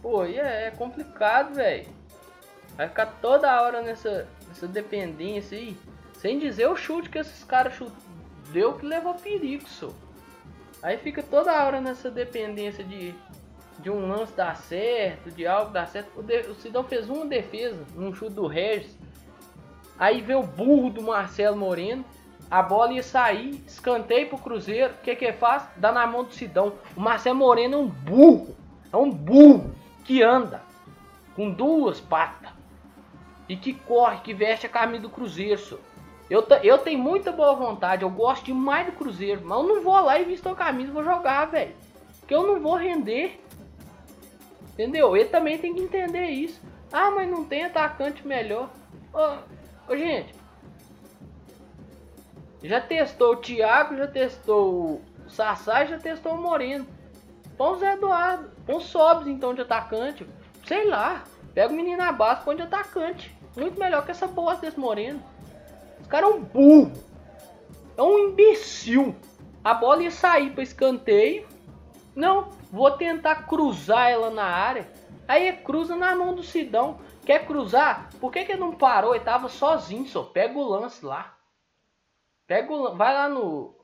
Pô, 0.00 0.24
e 0.24 0.38
é, 0.38 0.66
é 0.66 0.70
complicado, 0.70 1.54
velho. 1.54 1.88
Vai 2.76 2.88
ficar 2.88 3.06
toda 3.20 3.60
hora 3.60 3.82
nessa, 3.82 4.28
nessa 4.48 4.68
dependência 4.68 5.58
aí. 5.58 5.76
Sem 6.14 6.38
dizer 6.38 6.68
o 6.68 6.76
chute 6.76 7.08
que 7.08 7.18
esses 7.18 7.42
caras 7.42 7.74
deu 8.52 8.74
que 8.74 8.86
levou 8.86 9.14
perigo, 9.14 9.68
só. 9.68 9.90
Aí 10.82 10.98
fica 10.98 11.22
toda 11.22 11.64
hora 11.64 11.80
nessa 11.80 12.10
dependência 12.10 12.84
de, 12.84 13.14
de 13.78 13.90
um 13.90 14.08
lance 14.08 14.32
dar 14.34 14.56
certo, 14.56 15.30
de 15.30 15.46
algo 15.46 15.72
dar 15.72 15.86
certo. 15.86 16.18
O, 16.18 16.22
de, 16.22 16.40
o 16.42 16.54
Sidão 16.54 16.84
fez 16.84 17.08
uma 17.08 17.26
defesa 17.26 17.84
num 17.94 18.14
chute 18.14 18.34
do 18.34 18.46
Regis. 18.46 18.96
Aí 19.98 20.20
veio 20.20 20.40
o 20.40 20.46
burro 20.46 20.90
do 20.90 21.02
Marcelo 21.02 21.56
Moreno. 21.56 22.04
A 22.50 22.62
bola 22.62 22.92
ia 22.92 23.02
sair, 23.02 23.62
escanteio 23.66 24.28
pro 24.28 24.38
Cruzeiro. 24.38 24.92
O 24.94 24.98
que 24.98 25.14
que 25.16 25.32
faz? 25.32 25.64
Dá 25.76 25.90
na 25.90 26.06
mão 26.06 26.24
do 26.24 26.34
Sidão. 26.34 26.74
O 26.96 27.00
Marcelo 27.00 27.38
Moreno 27.38 27.74
é 27.74 27.78
um 27.78 27.88
burro. 27.88 28.56
É 28.92 28.96
um 28.96 29.10
burro 29.10 29.74
que 30.04 30.22
anda 30.22 30.62
com 31.34 31.50
duas 31.50 32.00
patas. 32.00 32.50
E 33.48 33.56
que 33.56 33.72
corre, 33.72 34.18
que 34.20 34.34
veste 34.34 34.66
a 34.66 34.68
camisa 34.68 35.02
do 35.02 35.10
Cruzeiro, 35.10 35.58
senhor. 35.58 35.80
Eu, 36.30 36.46
eu 36.62 36.78
tenho 36.78 36.98
muita 36.98 37.30
boa 37.30 37.54
vontade, 37.54 38.02
eu 38.02 38.10
gosto 38.10 38.46
demais 38.46 38.86
do 38.86 38.92
Cruzeiro, 38.92 39.42
mas 39.44 39.58
eu 39.58 39.66
não 39.66 39.82
vou 39.82 40.00
lá 40.00 40.18
e 40.18 40.24
visto 40.24 40.48
a 40.48 40.54
camisa 40.54 40.90
vou 40.90 41.04
jogar, 41.04 41.44
velho. 41.46 41.74
Porque 42.20 42.34
eu 42.34 42.46
não 42.46 42.60
vou 42.60 42.74
render. 42.74 43.38
Entendeu? 44.72 45.16
Ele 45.16 45.28
também 45.28 45.58
tem 45.58 45.74
que 45.74 45.82
entender 45.82 46.26
isso. 46.26 46.60
Ah, 46.92 47.10
mas 47.10 47.30
não 47.30 47.44
tem 47.44 47.64
atacante 47.64 48.26
melhor. 48.26 48.70
Ô, 49.12 49.92
ô 49.92 49.96
gente. 49.96 50.34
Já 52.62 52.80
testou 52.80 53.32
o 53.32 53.36
Thiago, 53.36 53.96
já 53.96 54.06
testou 54.06 54.72
o 54.72 55.02
Sassá, 55.28 55.84
já 55.84 55.98
testou 55.98 56.34
o 56.34 56.40
Moreno. 56.40 56.86
Põe 57.56 57.72
o 57.72 57.78
Zé 57.78 57.94
Eduardo. 57.94 58.50
Põe 58.64 58.76
o 58.76 58.80
Sobs 58.80 59.26
então 59.26 59.54
de 59.54 59.62
atacante. 59.62 60.26
Sei 60.66 60.84
lá. 60.88 61.24
Pega 61.54 61.72
o 61.72 61.76
menino 61.76 61.98
na 61.98 62.12
base, 62.12 62.44
põe 62.44 62.56
de 62.56 62.62
atacante. 62.62 63.34
Muito 63.56 63.78
melhor 63.78 64.04
que 64.04 64.10
essa 64.10 64.26
bosta 64.26 64.64
desse 64.64 64.80
Moreno 64.80 65.22
cara 66.12 66.26
é 66.26 66.28
um 66.28 66.42
burro. 66.42 66.92
É 67.96 68.02
um 68.02 68.18
imbecil. 68.18 69.16
A 69.64 69.72
bola 69.72 70.02
ia 70.02 70.10
sair 70.10 70.50
para 70.50 70.62
escanteio. 70.62 71.46
Não, 72.14 72.50
vou 72.72 72.90
tentar 72.92 73.46
cruzar 73.46 74.10
ela 74.10 74.30
na 74.30 74.44
área. 74.44 74.90
Aí 75.28 75.52
cruza 75.52 75.94
na 75.94 76.16
mão 76.16 76.34
do 76.34 76.42
Sidão. 76.42 76.98
Quer 77.24 77.46
cruzar? 77.46 78.08
Por 78.18 78.32
que, 78.32 78.46
que 78.46 78.56
não 78.56 78.74
parou? 78.74 79.14
Ele 79.14 79.22
tava 79.22 79.50
sozinho, 79.50 80.06
só. 80.06 80.24
Pega 80.24 80.58
o 80.58 80.66
lance 80.66 81.04
lá. 81.04 81.36
Pega 82.46 82.72
o, 82.72 82.96
vai 82.96 83.12
lá 83.12 83.28
no, 83.28 83.76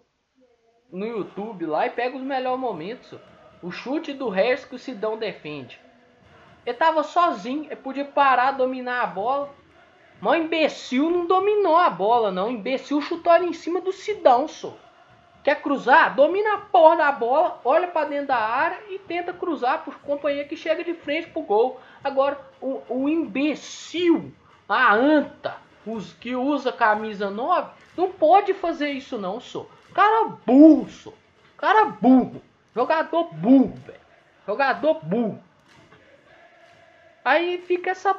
no 0.91 1.07
YouTube 1.07 1.67
lá 1.67 1.87
e 1.87 1.91
pega 1.91 2.17
os 2.17 2.23
melhores 2.23 2.59
momentos. 2.59 3.11
Só. 3.11 3.19
O 3.63 3.71
chute 3.71 4.15
do 4.15 4.31
resto 4.31 4.69
que 4.69 4.77
o 4.77 4.79
Sidão 4.79 5.19
defende. 5.19 5.79
Ele 6.65 6.77
tava 6.77 7.03
sozinho, 7.03 7.65
ele 7.65 7.77
podia 7.77 8.05
parar, 8.05 8.53
dominar 8.53 9.03
a 9.03 9.07
bola. 9.07 9.55
Mas 10.21 10.41
o 10.41 10.45
imbecil 10.45 11.11
não 11.11 11.27
dominou 11.27 11.77
a 11.77 11.91
bola, 11.91 12.31
não. 12.31 12.49
O 12.49 12.53
imbecil 12.53 13.01
chutou 13.01 13.33
ali 13.33 13.47
em 13.47 13.53
cima 13.53 13.81
do 13.81 13.93
Sidão, 13.93 14.49
só. 14.49 14.77
Quer 15.49 15.63
cruzar? 15.63 16.15
Domina 16.15 16.57
a 16.57 16.59
porra 16.59 16.97
da 16.97 17.11
bola, 17.11 17.59
olha 17.65 17.89
para 17.89 18.07
dentro 18.07 18.27
da 18.27 18.37
área 18.37 18.79
e 18.91 18.99
tenta 18.99 19.33
cruzar 19.33 19.83
pro 19.83 19.99
companheiro 20.01 20.47
que 20.47 20.55
chega 20.55 20.85
de 20.85 20.93
frente 20.93 21.31
pro 21.31 21.41
gol. 21.41 21.81
Agora, 22.05 22.39
o, 22.61 22.83
o 22.87 23.09
imbecil, 23.09 24.31
a 24.69 24.95
anta, 24.95 25.57
os 25.87 26.13
que 26.13 26.37
usa 26.37 26.71
camisa 26.71 27.31
9, 27.31 27.71
não 27.97 28.13
pode 28.13 28.53
fazer 28.53 28.91
isso 28.91 29.17
não, 29.17 29.41
só. 29.41 29.65
Cara 29.95 30.37
burro, 30.45 30.87
só. 30.91 31.15
Cara 31.57 31.87
burro. 31.87 32.43
Jogador 32.75 33.33
burro, 33.33 33.73
velho. 33.87 34.01
Jogador 34.47 35.03
burro. 35.03 35.43
Aí 37.25 37.57
fica 37.67 37.93
essa 37.93 38.15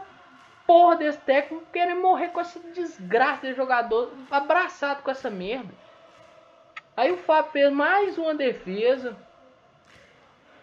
porra 0.65 0.95
desse 0.95 1.19
técnico 1.19 1.63
querendo 1.71 2.01
morrer 2.01 2.29
com 2.29 2.39
essa 2.39 2.59
desgraça 2.73 3.45
de 3.45 3.53
jogador 3.53 4.11
abraçado 4.31 5.03
com 5.03 5.11
essa 5.11 5.29
merda. 5.29 5.71
Aí 6.99 7.13
o 7.13 7.17
Fábio 7.17 7.51
fez 7.53 7.71
mais 7.71 8.17
uma 8.17 8.35
defesa. 8.35 9.15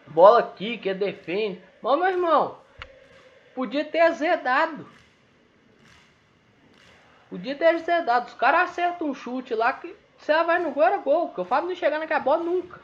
Bola 0.08 0.40
aqui, 0.40 0.76
que 0.76 0.90
é 0.90 0.92
defende. 0.92 1.62
Mas, 1.80 1.98
meu 1.98 2.08
irmão, 2.08 2.58
podia 3.54 3.86
ter 3.86 4.00
azedado. 4.00 4.86
Podia 7.30 7.54
ter 7.56 7.68
azedado. 7.68 8.26
Os 8.26 8.34
caras 8.34 8.68
acertam 8.68 9.08
um 9.08 9.14
chute 9.14 9.54
lá 9.54 9.72
que 9.72 9.96
você 10.18 10.34
vai 10.44 10.58
no 10.58 10.72
gol, 10.72 10.82
era 10.82 10.98
gol. 10.98 11.28
Porque 11.28 11.40
o 11.40 11.44
Fábio 11.46 11.70
não 11.70 11.74
chega 11.74 11.98
naquela 11.98 12.20
bola 12.20 12.44
nunca. 12.44 12.82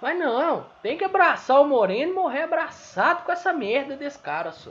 Mas 0.00 0.16
não, 0.16 0.64
tem 0.82 0.96
que 0.96 1.04
abraçar 1.04 1.60
o 1.60 1.66
Moreno 1.66 2.12
e 2.12 2.14
morrer 2.14 2.42
abraçado 2.42 3.24
com 3.24 3.32
essa 3.32 3.52
merda 3.52 3.96
desse 3.96 4.20
cara, 4.20 4.52
só. 4.52 4.70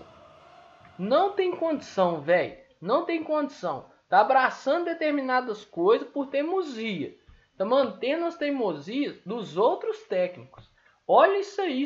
Não 0.98 1.34
tem 1.34 1.52
condição, 1.52 2.22
velho. 2.22 2.56
Não 2.80 3.04
tem 3.04 3.22
condição. 3.22 3.88
Tá 4.08 4.22
abraçando 4.22 4.86
determinadas 4.86 5.66
coisas 5.66 6.08
por 6.08 6.28
teimosia. 6.28 7.25
Tá 7.58 7.64
mantendo 7.64 8.26
as 8.26 8.36
teimosias 8.36 9.18
dos 9.26 9.58
outros 9.58 10.04
técnicos. 10.04 10.70
Olha 11.08 11.40
isso 11.40 11.62
aí. 11.62 11.86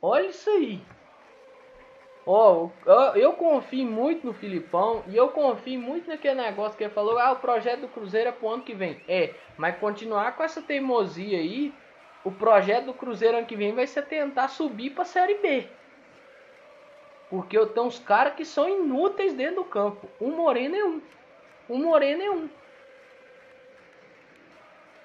Olha 0.00 0.26
isso 0.28 0.48
aí. 0.50 0.80
Ó, 2.24 2.68
oh, 2.86 2.90
eu 3.16 3.32
confio 3.32 3.84
muito 3.84 4.24
no 4.24 4.32
Filipão 4.32 5.02
e 5.08 5.16
eu 5.16 5.28
confio 5.28 5.80
muito 5.80 6.08
naquele 6.08 6.40
negócio 6.40 6.78
que 6.78 6.84
ele 6.84 6.94
falou. 6.94 7.18
Ah, 7.18 7.32
o 7.32 7.40
projeto 7.40 7.80
do 7.80 7.88
Cruzeiro 7.88 8.28
é 8.28 8.32
pro 8.32 8.48
ano 8.48 8.62
que 8.62 8.74
vem. 8.74 9.02
É, 9.08 9.34
mas 9.58 9.78
continuar 9.78 10.36
com 10.36 10.44
essa 10.44 10.62
teimosia 10.62 11.38
aí, 11.38 11.74
o 12.24 12.30
projeto 12.30 12.86
do 12.86 12.94
Cruzeiro 12.94 13.38
ano 13.38 13.46
que 13.46 13.56
vem 13.56 13.74
vai 13.74 13.88
ser 13.88 14.06
tentar 14.06 14.48
subir 14.48 14.90
pra 14.90 15.04
Série 15.04 15.34
B. 15.38 15.66
Porque 17.28 17.58
eu 17.58 17.66
tenho 17.66 17.86
uns 17.86 17.98
caras 17.98 18.34
que 18.34 18.44
são 18.44 18.68
inúteis 18.68 19.34
dentro 19.34 19.56
do 19.56 19.64
campo. 19.64 20.08
O 20.20 20.28
Moreno 20.28 20.76
é 20.76 20.84
um. 20.84 21.02
O 21.68 21.78
Moreno 21.78 22.22
é 22.22 22.30
um. 22.30 22.48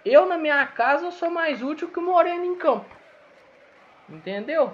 Eu 0.10 0.26
na 0.26 0.38
minha 0.38 0.66
casa 0.68 1.12
sou 1.12 1.30
mais 1.30 1.62
útil 1.62 1.90
que 1.90 2.00
o 2.00 2.02
Moreno 2.02 2.46
em 2.46 2.56
campo. 2.56 2.86
Entendeu? 4.10 4.74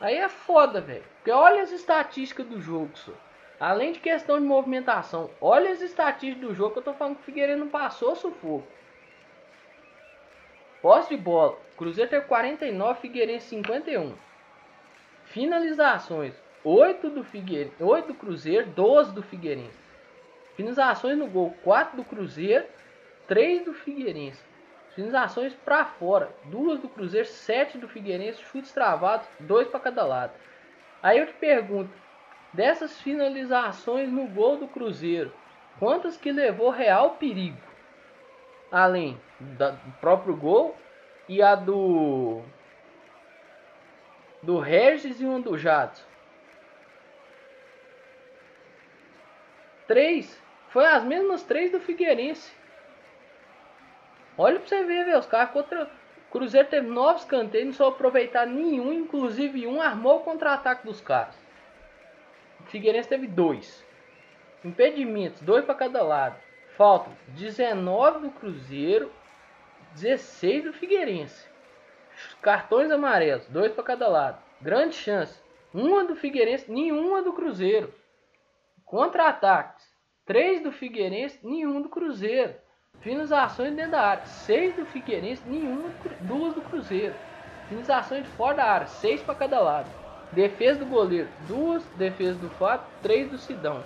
Aí 0.00 0.16
é 0.16 0.28
foda, 0.28 0.80
velho. 0.80 1.04
Porque 1.16 1.30
olha 1.30 1.62
as 1.62 1.70
estatísticas 1.70 2.46
do 2.46 2.58
jogo, 2.60 2.90
só. 2.96 3.12
Além 3.60 3.92
de 3.92 4.00
questão 4.00 4.38
de 4.38 4.46
movimentação, 4.46 5.30
olha 5.40 5.70
as 5.70 5.82
estatísticas 5.82 6.48
do 6.48 6.54
jogo 6.54 6.72
que 6.72 6.78
eu 6.78 6.82
tô 6.82 6.94
falando 6.94 7.16
que 7.16 7.22
o 7.22 7.24
Figueiredo 7.24 7.60
não 7.60 7.68
passou 7.68 8.16
sufoco. 8.16 8.66
Posse 10.80 11.10
de 11.10 11.16
bola, 11.16 11.56
Cruzeiro 11.76 12.10
teve 12.10 12.26
49, 12.26 13.00
Figueirense 13.00 13.48
51. 13.48 14.14
Finalizações, 15.24 16.34
8 16.62 17.10
do 17.10 17.22
Figueirense, 17.22 17.82
8 17.82 18.06
do 18.08 18.14
Cruzeiro, 18.14 18.66
12 18.70 19.12
do 19.12 19.22
Figueirense. 19.22 19.78
Finalizações 20.56 21.18
no 21.18 21.26
gol, 21.26 21.54
4 21.62 21.96
do 21.96 22.04
Cruzeiro, 22.04 22.64
3 23.26 23.64
do 23.64 23.74
Figueirense. 23.74 24.53
Finalizações 24.94 25.52
para 25.54 25.84
fora, 25.84 26.30
2 26.44 26.80
do 26.80 26.88
Cruzeiro, 26.88 27.26
7 27.26 27.78
do 27.78 27.88
Figueirense, 27.88 28.42
chutes 28.42 28.72
travados, 28.72 29.26
2 29.40 29.68
para 29.68 29.80
cada 29.80 30.04
lado. 30.04 30.32
Aí 31.02 31.18
eu 31.18 31.26
te 31.26 31.32
pergunto, 31.34 31.90
dessas 32.52 33.00
finalizações 33.00 34.10
no 34.10 34.26
gol 34.28 34.56
do 34.56 34.68
Cruzeiro, 34.68 35.32
quantas 35.78 36.16
que 36.16 36.30
levou 36.30 36.70
real 36.70 37.16
perigo? 37.16 37.58
Além 38.70 39.20
do 39.40 39.76
próprio 40.00 40.36
gol 40.36 40.76
e 41.28 41.42
a 41.42 41.54
do 41.54 42.42
do 44.42 44.58
Regis 44.58 45.20
e 45.20 45.24
uma 45.24 45.40
do 45.40 45.56
Jadson. 45.56 46.04
Três. 49.86 50.40
Foi 50.68 50.86
as 50.86 51.04
mesmas 51.04 51.42
três 51.42 51.70
do 51.70 51.80
Figueirense. 51.80 52.52
Olha 54.36 54.58
pra 54.58 54.68
você 54.68 54.82
ver, 54.84 55.04
velho. 55.04 55.18
Os 55.18 55.26
caras 55.26 55.50
contra. 55.50 55.84
O 55.84 56.32
Cruzeiro 56.32 56.68
teve 56.68 56.88
nove 56.88 57.20
escanteios, 57.20 57.66
não 57.66 57.72
só 57.72 57.88
aproveitar 57.88 58.44
nenhum, 58.44 58.92
inclusive 58.92 59.68
um 59.68 59.80
armou 59.80 60.16
o 60.16 60.20
contra-ataque 60.20 60.84
dos 60.84 61.00
caras. 61.00 61.36
O 62.60 62.64
Figueirense 62.64 63.08
teve 63.08 63.28
dois. 63.28 63.84
Impedimentos, 64.64 65.40
dois 65.42 65.64
para 65.64 65.74
cada 65.74 66.02
lado. 66.02 66.36
Faltam 66.76 67.12
19 67.28 68.18
do 68.20 68.30
Cruzeiro, 68.30 69.12
16 69.92 70.64
do 70.64 70.72
Figueirense. 70.72 71.46
Cartões 72.42 72.90
amarelos, 72.90 73.46
dois 73.46 73.72
para 73.72 73.84
cada 73.84 74.08
lado. 74.08 74.42
Grande 74.60 74.96
chance. 74.96 75.40
Uma 75.72 76.04
do 76.04 76.16
Figueirense, 76.16 76.70
nenhuma 76.70 77.22
do 77.22 77.32
Cruzeiro. 77.32 77.94
Contra-ataques. 78.84 79.86
Três 80.24 80.62
do 80.62 80.72
Figueirense, 80.72 81.38
nenhum 81.46 81.82
do 81.82 81.88
Cruzeiro. 81.88 82.54
Finalizações 83.04 83.76
dentro 83.76 83.92
da 83.92 84.00
área. 84.00 84.24
Seis 84.24 84.74
do 84.74 84.86
Figueirense, 84.86 85.42
nenhuma, 85.46 85.90
duas 86.22 86.54
do 86.54 86.62
Cruzeiro. 86.62 87.14
Finalizações 87.68 88.26
fora 88.28 88.56
da 88.56 88.64
área. 88.64 88.86
Seis 88.86 89.20
para 89.20 89.34
cada 89.34 89.60
lado. 89.60 89.90
Defesa 90.32 90.80
do 90.80 90.86
goleiro, 90.86 91.28
duas. 91.46 91.84
Defesa 91.96 92.38
do 92.38 92.48
Fábio, 92.48 92.86
três 93.02 93.30
do 93.30 93.36
Sidão. 93.36 93.84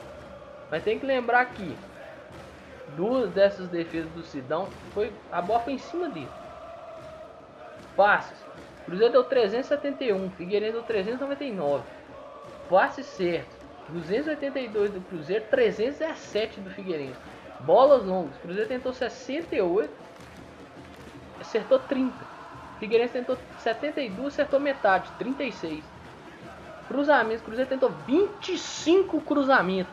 Mas 0.70 0.84
tem 0.84 1.00
que 1.00 1.04
lembrar 1.04 1.44
que 1.46 1.76
duas 2.96 3.30
dessas 3.30 3.68
defesas 3.68 4.10
do 4.12 4.22
Sidão 4.22 4.68
foi 4.94 5.12
a 5.32 5.42
bola 5.42 5.60
foi 5.60 5.72
em 5.72 5.78
cima 5.78 6.08
dele. 6.08 6.28
Passes. 7.96 8.38
Cruzeiro 8.86 9.12
deu 9.12 9.24
371, 9.24 10.30
Figueirense 10.30 10.72
deu 10.72 10.82
399. 10.84 11.84
Passe 12.70 13.02
certo. 13.02 13.58
282 13.88 14.92
do 14.92 15.00
Cruzeiro, 15.00 15.44
317 15.50 16.60
do 16.60 16.70
Figueirense. 16.70 17.18
Bolas 17.60 18.04
longas. 18.04 18.36
Cruzeiro 18.38 18.68
tentou 18.68 18.92
68, 18.92 19.90
acertou 21.40 21.78
30. 21.78 22.14
Figueirense 22.78 23.12
tentou 23.12 23.36
72, 23.58 24.34
acertou 24.34 24.60
metade, 24.60 25.10
36. 25.18 25.84
Cruzamentos. 26.86 27.44
Cruzeiro 27.44 27.68
tentou 27.68 27.90
25 28.06 29.20
cruzamentos. 29.22 29.92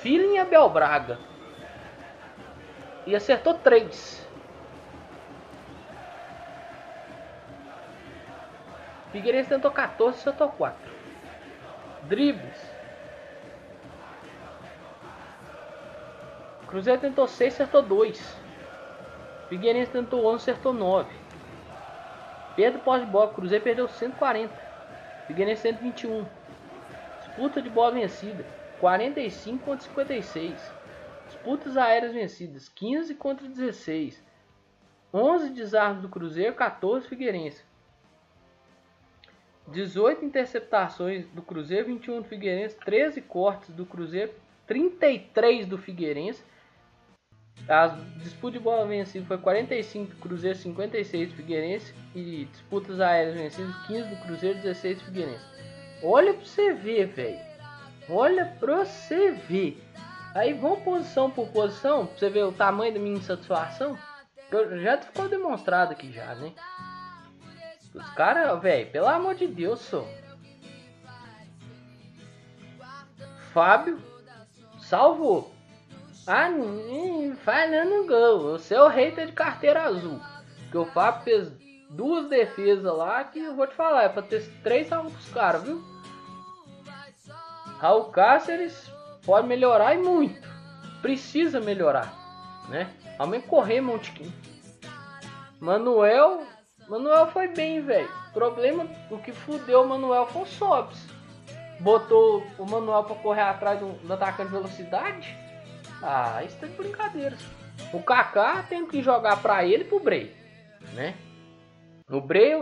Feeling 0.00 0.38
Abel 0.38 0.68
Braga. 0.68 1.18
E 3.06 3.14
acertou 3.14 3.54
3. 3.54 4.26
Figueirense 9.10 9.48
tentou 9.48 9.70
14, 9.70 10.18
acertou 10.18 10.48
4. 10.50 10.92
Dribles. 12.02 12.75
Cruzeiro 16.66 17.00
tentou 17.00 17.28
6, 17.28 17.54
acertou 17.54 17.82
2. 17.82 18.36
Figueirense 19.48 19.92
tentou 19.92 20.26
11, 20.26 20.50
acertou 20.50 20.72
9. 20.72 21.08
Pedro 22.56 22.80
pós 22.80 23.04
de 23.04 23.06
bola, 23.06 23.32
Cruzeiro 23.32 23.62
perdeu 23.62 23.88
140. 23.88 24.52
Figueirense 25.26 25.62
121. 25.62 26.26
Disputa 27.20 27.62
de 27.62 27.70
bola 27.70 27.92
vencida, 27.92 28.44
45 28.80 29.64
contra 29.64 29.86
56. 29.86 30.72
Disputas 31.26 31.76
aéreas 31.76 32.12
vencidas, 32.12 32.68
15 32.68 33.14
contra 33.14 33.46
16. 33.46 34.24
11 35.12 35.50
desarmes 35.50 36.02
do 36.02 36.08
Cruzeiro, 36.08 36.54
14 36.54 37.08
Figueirense. 37.08 37.64
18 39.68 40.24
interceptações 40.24 41.26
do 41.28 41.42
Cruzeiro, 41.42 41.86
21 41.86 42.22
do 42.22 42.28
Figueirense, 42.28 42.76
13 42.84 43.20
cortes 43.22 43.70
do 43.70 43.84
Cruzeiro, 43.84 44.32
33 44.66 45.66
do 45.66 45.76
Figueirense. 45.76 46.42
A 47.68 47.88
disputa 48.18 48.58
de 48.58 48.62
bola 48.62 48.86
vencida 48.86 49.26
foi 49.26 49.38
45 49.38 50.14
do 50.14 50.20
Cruzeiro, 50.20 50.56
56 50.56 51.30
do 51.30 51.36
Figueirense. 51.36 51.94
E 52.14 52.44
disputas 52.52 53.00
aéreas 53.00 53.34
vencidas, 53.34 53.74
15 53.86 54.08
do 54.08 54.16
Cruzeiro, 54.22 54.58
16 54.60 54.98
do 54.98 55.04
Figueirense. 55.04 55.44
Olha 56.02 56.32
pra 56.34 56.44
você 56.44 56.72
ver, 56.72 57.06
velho. 57.06 57.40
Olha 58.08 58.46
pra 58.60 58.84
você 58.84 59.32
ver. 59.32 59.82
Aí 60.34 60.52
vamos 60.52 60.82
posição 60.84 61.30
por 61.30 61.48
posição, 61.48 62.06
pra 62.06 62.18
você 62.18 62.30
ver 62.30 62.44
o 62.44 62.52
tamanho 62.52 62.92
da 62.92 63.00
minha 63.00 63.16
insatisfação. 63.16 63.98
Já 64.82 64.98
ficou 64.98 65.28
demonstrado 65.28 65.92
aqui 65.92 66.12
já, 66.12 66.34
né? 66.36 66.52
Os 67.94 68.08
caras, 68.10 68.60
velho, 68.60 68.90
pelo 68.90 69.08
amor 69.08 69.34
de 69.34 69.46
Deus. 69.46 69.90
Fábio 73.52 73.98
salvou. 74.78 75.55
Ah, 76.26 76.50
falhando 77.44 78.06
gol. 78.06 78.52
Você 78.52 78.74
é 78.74 78.82
o 78.82 78.88
hater 78.88 79.26
de 79.26 79.32
carteira 79.32 79.84
azul. 79.84 80.20
Que 80.70 80.78
o 80.78 80.84
Fábio 80.86 81.22
fez 81.22 81.52
duas 81.90 82.28
defesas 82.28 82.84
lá 82.84 83.22
que 83.24 83.38
eu 83.38 83.54
vou 83.54 83.66
te 83.66 83.74
falar, 83.74 84.04
é 84.04 84.08
pra 84.08 84.22
ter 84.22 84.42
três 84.62 84.88
salvos 84.88 85.12
pros 85.12 85.30
caras, 85.30 85.62
viu? 85.62 85.80
Raul 87.78 88.06
Cáceres 88.06 88.90
pode 89.24 89.46
melhorar 89.46 89.94
e 89.94 89.98
muito. 89.98 90.48
Precisa 91.00 91.60
melhorar, 91.60 92.12
né? 92.68 92.90
Aumenta 93.18 93.46
correr, 93.46 93.80
Montequim. 93.80 94.32
Manuel 95.60 96.46
Manuel 96.88 97.26
foi 97.28 97.48
bem, 97.48 97.80
velho. 97.80 98.08
Problema, 98.32 98.86
o 99.10 99.18
que 99.18 99.32
fudeu 99.32 99.82
o 99.82 99.88
Manuel 99.88 100.26
foi 100.26 100.42
o 100.42 100.46
Sobs. 100.46 100.98
Botou 101.80 102.46
o 102.58 102.64
Manuel 102.64 103.04
pra 103.04 103.16
correr 103.16 103.42
atrás 103.42 103.80
do, 103.80 103.92
do 103.92 104.12
atacante 104.12 104.50
de 104.50 104.56
velocidade. 104.56 105.45
Ah, 106.02 106.42
isso 106.44 106.58
tá 106.58 106.66
de 106.66 106.74
brincadeira. 106.74 107.36
O 107.92 108.02
Kaká 108.02 108.62
tem 108.62 108.86
que 108.86 109.02
jogar 109.02 109.40
pra 109.42 109.64
ele 109.64 109.84
e 109.84 109.86
pro 109.86 110.00
Brei, 110.00 110.34
né? 110.94 111.14
O 112.08 112.20
Brei, 112.20 112.54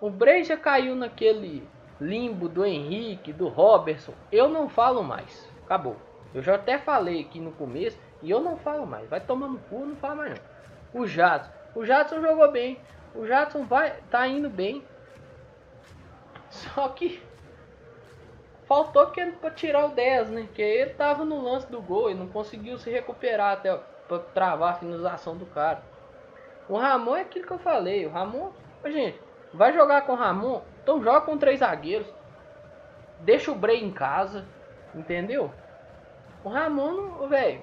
o 0.00 0.10
Brei 0.10 0.44
já 0.44 0.56
caiu 0.56 0.94
naquele 0.94 1.66
limbo 2.00 2.48
do 2.48 2.64
Henrique, 2.64 3.32
do 3.32 3.48
Robertson. 3.48 4.14
Eu 4.30 4.48
não 4.48 4.68
falo 4.68 5.02
mais. 5.02 5.48
Acabou. 5.64 5.96
Eu 6.34 6.42
já 6.42 6.54
até 6.54 6.78
falei 6.78 7.20
aqui 7.20 7.38
no 7.38 7.52
começo 7.52 7.98
e 8.22 8.30
eu 8.30 8.40
não 8.40 8.56
falo 8.56 8.86
mais. 8.86 9.08
Vai 9.08 9.20
tomando 9.20 9.58
cu, 9.68 9.84
não 9.84 9.96
fala 9.96 10.14
mais 10.16 10.30
não. 10.30 11.00
O 11.02 11.06
Jadson. 11.06 11.50
O 11.74 11.84
Jadson 11.84 12.20
jogou 12.20 12.50
bem. 12.50 12.78
O 13.14 13.26
Jadson 13.26 13.64
vai, 13.64 13.94
tá 14.10 14.26
indo 14.26 14.48
bem. 14.48 14.82
Só 16.50 16.88
que 16.88 17.22
faltou 18.72 19.08
que 19.08 19.22
para 19.32 19.50
tirar 19.50 19.84
o 19.84 19.88
10, 19.90 20.30
né? 20.30 20.48
Que 20.54 20.62
ele 20.62 20.94
tava 20.94 21.26
no 21.26 21.42
lance 21.42 21.70
do 21.70 21.82
gol 21.82 22.10
e 22.10 22.14
não 22.14 22.26
conseguiu 22.26 22.78
se 22.78 22.90
recuperar 22.90 23.52
até 23.52 23.78
para 24.08 24.18
travar 24.18 24.72
a 24.72 24.76
finalização 24.76 25.36
do 25.36 25.44
cara. 25.44 25.82
O 26.66 26.78
Ramon 26.78 27.16
é 27.16 27.20
aquilo 27.20 27.46
que 27.46 27.52
eu 27.52 27.58
falei. 27.58 28.06
O 28.06 28.10
Ramon, 28.10 28.50
gente, 28.86 29.20
vai 29.52 29.74
jogar 29.74 30.06
com 30.06 30.12
o 30.12 30.16
Ramon, 30.16 30.62
então 30.82 31.02
joga 31.02 31.20
com 31.20 31.36
três 31.36 31.60
zagueiros. 31.60 32.06
Deixa 33.20 33.52
o 33.52 33.54
Bray 33.54 33.84
em 33.84 33.92
casa, 33.92 34.46
entendeu? 34.94 35.52
O 36.42 36.48
Ramon, 36.48 37.28
velho, 37.28 37.60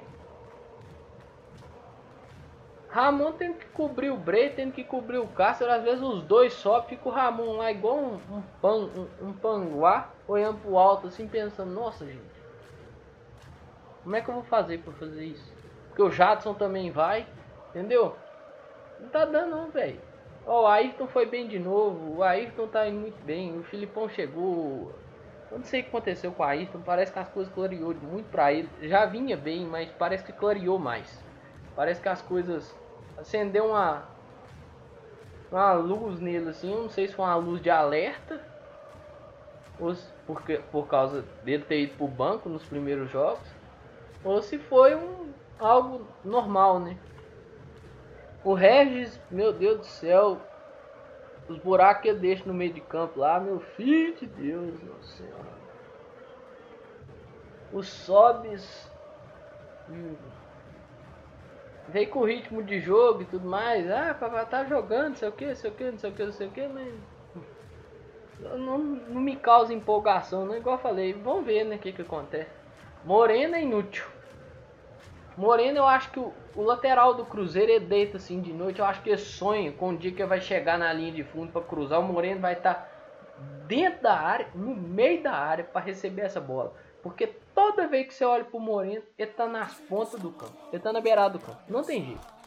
Ramon 2.89 3.32
tem 3.32 3.54
que 3.54 3.65
cobrir 3.67 4.12
o 4.12 4.17
Bray, 4.17 4.52
tem 4.52 4.69
que 4.69 4.84
cobrir 4.84 5.17
o 5.17 5.28
Cássio. 5.28 5.69
Às 5.72 5.82
vezes 5.82 6.04
os 6.04 6.22
dois 6.22 6.54
só, 6.54 6.84
fica 6.84 7.10
o 7.10 7.12
Ramon 7.12 7.58
lá 7.58 7.72
igual 7.72 7.98
um, 7.98 8.19
um, 8.32 8.41
pan, 8.62 8.76
um, 8.76 9.08
um 9.28 9.34
panguá, 9.34 10.10
olhando 10.30 10.60
pro 10.62 10.78
alto 10.78 11.08
assim, 11.08 11.28
pensando, 11.28 11.72
nossa 11.72 12.06
gente, 12.06 12.22
como 14.04 14.15
é 14.15 14.22
que 14.22 14.30
eu 14.30 14.36
vou 14.36 14.44
fazer 14.44 14.80
para 14.80 14.94
fazer 14.94 15.26
isso? 15.26 15.52
Porque 15.88 16.04
o 16.04 16.12
Jadson 16.12 16.54
também 16.54 16.92
vai, 16.92 17.28
entendeu? 17.70 18.15
Não 19.00 19.10
tá 19.10 19.26
dando 19.26 19.52
não, 19.52 19.72
velho. 19.72 20.00
Ó, 20.46 20.63
o 20.63 20.68
Ayrton 20.68 21.08
foi 21.08 21.26
bem 21.26 21.48
de 21.48 21.60
novo, 21.60 22.18
o 22.18 22.24
Ayrton 22.24 22.68
tá 22.68 22.88
indo 22.88 23.00
muito 23.00 23.22
bem, 23.24 23.58
o 23.60 23.63
Filipão 23.63 24.08
chegou, 24.08 24.94
Eu 25.52 25.58
não 25.58 25.65
sei 25.65 25.82
o 25.82 25.84
que 25.84 25.89
aconteceu 25.89 26.32
com 26.32 26.44
a 26.44 26.50
Ayrton, 26.50 26.82
parece 26.82 27.12
que 27.12 27.20
as 27.20 27.30
coisas 27.30 27.54
clareou 27.54 27.94
muito 27.96 28.30
pra 28.30 28.54
ele. 28.54 28.70
Já 28.84 29.06
vinha 29.06 29.36
bem, 29.36 29.65
mas 29.65 29.89
parece 29.92 30.24
que 30.24 30.32
clareou 30.32 30.78
mais. 30.78 31.24
Parece 31.76 32.02
que 32.02 32.10
as 32.10 32.22
coisas 32.22 32.76
acendeu 33.18 33.68
uma 33.68 34.08
uma 35.52 35.74
luz 35.74 36.20
nele 36.20 36.50
assim, 36.50 36.72
eu 36.72 36.84
não 36.84 36.89
sei 36.89 37.08
se 37.08 37.15
foi 37.15 37.26
uma 37.26 37.36
luz 37.36 37.60
de 37.60 37.72
alerta 37.72 38.48
se, 39.96 40.06
porque, 40.28 40.60
por 40.72 40.88
causa 40.88 41.24
dele 41.44 41.63
ter 41.63 41.82
ido 41.82 41.96
pro 41.96 42.08
banco 42.08 42.50
nos 42.50 42.63
primeiros 42.63 43.10
jogos, 43.10 43.48
ou 44.24 44.42
se 44.42 44.58
foi 44.58 44.96
um 44.96 45.32
algo 45.58 46.06
normal, 46.24 46.80
né? 46.80 46.98
O 48.44 48.54
Regis, 48.54 49.20
meu 49.32 49.52
Deus 49.52 49.80
do 49.80 49.86
céu, 49.86 50.42
os 51.48 51.58
buracos 51.58 52.04
que 52.04 52.10
ele 52.10 52.20
deixa 52.20 52.44
no 52.46 52.54
meio 52.54 52.74
de 52.74 52.82
campo 52.82 53.20
lá, 53.20 53.39
meu 53.39 53.60
filho 53.60 54.15
de 54.15 54.26
Deus 54.28 54.80
do 54.80 55.04
céu. 55.04 55.36
Os 57.72 57.88
sobes. 57.88 58.89
Hum, 59.89 60.15
veio 61.89 62.10
com 62.10 62.24
ritmo 62.24 62.63
de 62.63 62.80
jogo 62.80 63.24
e 63.24 63.26
tudo 63.26 63.48
mais. 63.48 63.89
Ah, 63.89 64.13
papai 64.13 64.46
tá 64.46 64.65
jogando, 64.65 65.15
sei 65.15 65.30
o 65.30 65.32
que, 65.32 65.56
sei 65.56 65.72
o 65.72 65.74
que, 65.74 65.92
não 65.92 65.98
sei 65.98 66.10
o 66.10 66.13
que, 66.13 66.26
não 66.26 66.32
sei 66.32 66.48
o 66.48 66.52
que, 66.52 66.68
mas. 66.68 66.94
Não, 68.39 68.78
não 68.78 69.21
me 69.21 69.36
causa 69.36 69.73
empolgação, 69.73 70.45
né? 70.45 70.58
Igual 70.58 70.78
eu 70.78 70.82
falei, 70.82 71.13
vamos 71.13 71.45
ver 71.45 71.65
né 71.65 71.75
o 71.75 71.80
que, 71.80 71.91
que 71.91 72.02
acontece. 72.02 72.49
Morena 73.04 73.58
é 73.58 73.63
inútil. 73.63 74.06
Moreno, 75.38 75.78
eu 75.78 75.86
acho 75.86 76.12
que 76.12 76.19
o, 76.19 76.34
o, 76.56 76.62
lateral 76.63 77.13
do 77.13 77.25
Cruzeiro 77.25 77.71
ele 77.71 77.86
deita 77.86 78.17
assim 78.17 78.41
de 78.41 78.52
noite. 78.52 78.80
Eu 78.80 78.86
acho 78.86 79.02
que 79.02 79.10
ele 79.10 79.17
sonha 79.17 79.71
com 79.71 79.89
o 79.91 79.97
dia 79.97 80.12
que 80.12 80.25
vai 80.25 80.41
chegar 80.41 80.78
na 80.78 80.91
linha 80.91 81.12
de 81.12 81.23
fundo 81.23 81.52
para 81.52 81.62
cruzar. 81.62 81.99
O 81.99 82.04
Moreno 82.04 82.41
vai 82.41 82.54
estar 82.54 82.73
tá 82.73 82.89
dentro 83.65 84.04
da 84.04 84.19
área, 84.19 84.47
no 84.54 84.75
meio 84.75 85.23
da 85.23 85.32
área, 85.32 85.63
para 85.63 85.82
receber 85.82 86.23
essa 86.23 86.41
bola. 86.41 86.73
Porque 87.02 87.28
toda 87.56 87.88
vez 87.88 88.08
que 88.08 88.13
você 88.13 88.25
olha 88.25 88.43
pro 88.43 88.60
Moreno, 88.60 89.02
ele 89.17 89.32
tá 89.32 89.47
nas 89.47 89.75
pontas 89.75 90.19
do 90.19 90.32
campo. 90.32 90.58
Ele 90.73 90.82
tá 90.82 90.91
na 90.91 90.99
beirada 90.99 91.38
do 91.38 91.39
campo. 91.39 91.60
Não 91.69 91.84
tem 91.84 92.04
jeito. 92.06 92.38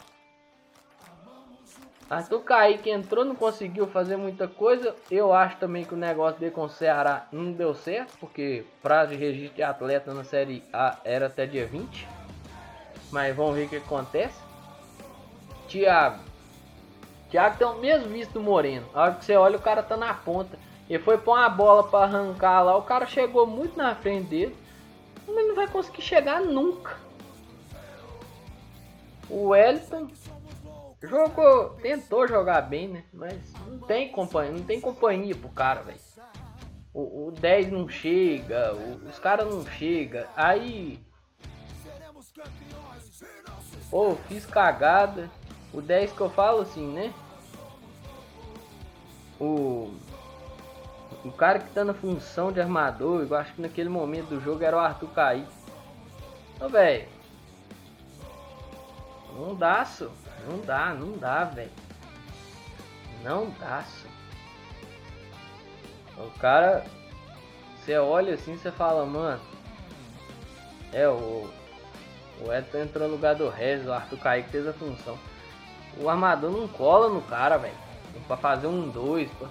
Arthur 2.12 2.40
Kaique 2.40 2.90
entrou, 2.90 3.24
não 3.24 3.34
conseguiu 3.34 3.86
fazer 3.86 4.18
muita 4.18 4.46
coisa. 4.46 4.94
Eu 5.10 5.32
acho 5.32 5.56
também 5.56 5.82
que 5.82 5.94
o 5.94 5.96
negócio 5.96 6.38
dele 6.38 6.52
com 6.52 6.64
o 6.64 6.68
Ceará 6.68 7.26
não 7.32 7.52
deu 7.52 7.74
certo. 7.74 8.18
Porque 8.18 8.66
prazo 8.82 9.12
de 9.12 9.16
registro 9.16 9.56
de 9.56 9.62
atleta 9.62 10.12
na 10.12 10.22
Série 10.22 10.62
A 10.70 10.98
era 11.04 11.28
até 11.28 11.46
dia 11.46 11.66
20. 11.66 12.06
Mas 13.10 13.34
vamos 13.34 13.54
ver 13.54 13.64
o 13.64 13.68
que 13.70 13.76
acontece. 13.76 14.38
Thiago. 15.66 16.22
Thiago 17.30 17.56
tem 17.56 17.66
o 17.66 17.78
mesmo 17.78 18.10
visto 18.10 18.32
do 18.32 18.42
Moreno. 18.42 18.86
A 18.92 19.04
hora 19.04 19.14
que 19.14 19.24
você 19.24 19.34
olha, 19.34 19.56
o 19.56 19.62
cara 19.62 19.82
tá 19.82 19.96
na 19.96 20.12
ponta. 20.12 20.58
Ele 20.90 21.02
foi 21.02 21.16
pôr 21.16 21.38
uma 21.38 21.48
bola 21.48 21.84
para 21.84 22.04
arrancar 22.04 22.60
lá. 22.60 22.76
O 22.76 22.82
cara 22.82 23.06
chegou 23.06 23.46
muito 23.46 23.74
na 23.74 23.94
frente 23.94 24.28
dele. 24.28 24.56
Mas 25.26 25.48
não 25.48 25.54
vai 25.54 25.66
conseguir 25.66 26.02
chegar 26.02 26.42
nunca. 26.42 26.94
O 29.30 29.46
Wellington 29.46 30.08
jogou, 31.02 31.70
tentou 31.82 32.26
jogar 32.26 32.62
bem, 32.62 32.88
né? 32.88 33.04
Mas 33.12 33.52
não 33.66 33.78
tem 33.80 34.10
companhia, 34.10 34.52
não 34.52 34.64
tem 34.64 34.80
companhia 34.80 35.34
pro 35.34 35.48
cara, 35.48 35.82
velho. 35.82 36.00
O, 36.94 37.28
o 37.28 37.32
10 37.32 37.72
não 37.72 37.88
chega, 37.88 38.74
o, 38.74 39.08
os 39.08 39.18
caras 39.18 39.46
não 39.46 39.64
chega. 39.64 40.28
Aí 40.36 41.00
Pô, 43.92 44.16
fiz 44.26 44.46
cagada. 44.46 45.30
O 45.70 45.82
10 45.82 46.12
que 46.12 46.20
eu 46.22 46.30
falo 46.30 46.62
assim, 46.62 46.86
né? 46.92 47.12
O. 49.38 49.92
O 51.22 51.30
cara 51.30 51.58
que 51.58 51.70
tá 51.72 51.84
na 51.84 51.92
função 51.92 52.50
de 52.50 52.60
armador, 52.60 53.22
eu 53.22 53.36
acho 53.36 53.52
que 53.52 53.60
naquele 53.60 53.90
momento 53.90 54.28
do 54.28 54.40
jogo 54.40 54.64
era 54.64 54.76
o 54.76 54.80
Arthur 54.80 55.10
Caí. 55.10 55.46
Ô, 56.58 56.68
velho. 56.68 57.06
Dá, 59.58 59.84
só. 59.84 60.08
Não 60.46 60.58
dá, 60.60 60.94
não 60.94 61.16
dá, 61.18 61.44
velho. 61.44 61.70
Não 63.22 63.50
dá, 63.60 63.84
só. 63.84 64.08
O 66.22 66.30
cara. 66.38 66.84
Você 67.78 67.96
olha 67.98 68.34
assim, 68.34 68.56
você 68.56 68.70
fala, 68.70 69.04
mano. 69.04 69.40
É 70.92 71.08
o 71.08 71.50
o 72.44 72.52
Edson 72.52 72.78
entrou 72.78 73.06
no 73.06 73.14
lugar 73.14 73.36
do 73.36 73.48
Regis, 73.48 73.86
o 73.86 73.92
Arthur 73.92 74.18
Kaique 74.18 74.50
fez 74.50 74.66
a 74.66 74.72
função. 74.72 75.16
O 75.98 76.08
armador 76.08 76.50
não 76.50 76.66
cola 76.66 77.08
no 77.08 77.22
cara, 77.22 77.56
velho. 77.56 77.74
Pra 78.26 78.36
fazer 78.36 78.66
um 78.66 78.88
dois, 78.88 79.30
pô. 79.38 79.46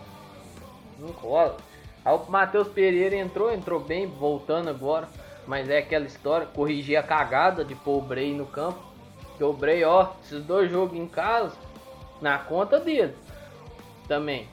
Não 1.00 1.14
cola. 1.14 1.58
Aí 2.04 2.14
o 2.14 2.30
Matheus 2.30 2.68
Pereira 2.68 3.16
entrou, 3.16 3.52
entrou 3.52 3.80
bem, 3.80 4.08
voltando 4.08 4.70
agora. 4.70 5.08
Mas 5.48 5.70
é 5.70 5.78
aquela 5.78 6.06
história, 6.06 6.46
corrigir 6.48 6.98
a 6.98 7.04
cagada 7.04 7.64
de 7.64 7.76
pôr 7.76 8.00
o 8.00 8.02
Bray 8.02 8.34
no 8.34 8.46
campo. 8.46 8.80
Que 9.42 9.46
o 9.46 9.54
Bray, 9.54 9.84
ó, 9.84 10.12
esses 10.22 10.46
dois 10.46 10.70
jogos 10.70 10.96
em 10.96 11.08
casa, 11.08 11.58
na 12.22 12.38
conta 12.38 12.80
dele. 12.80 13.16
Também. 14.08 14.48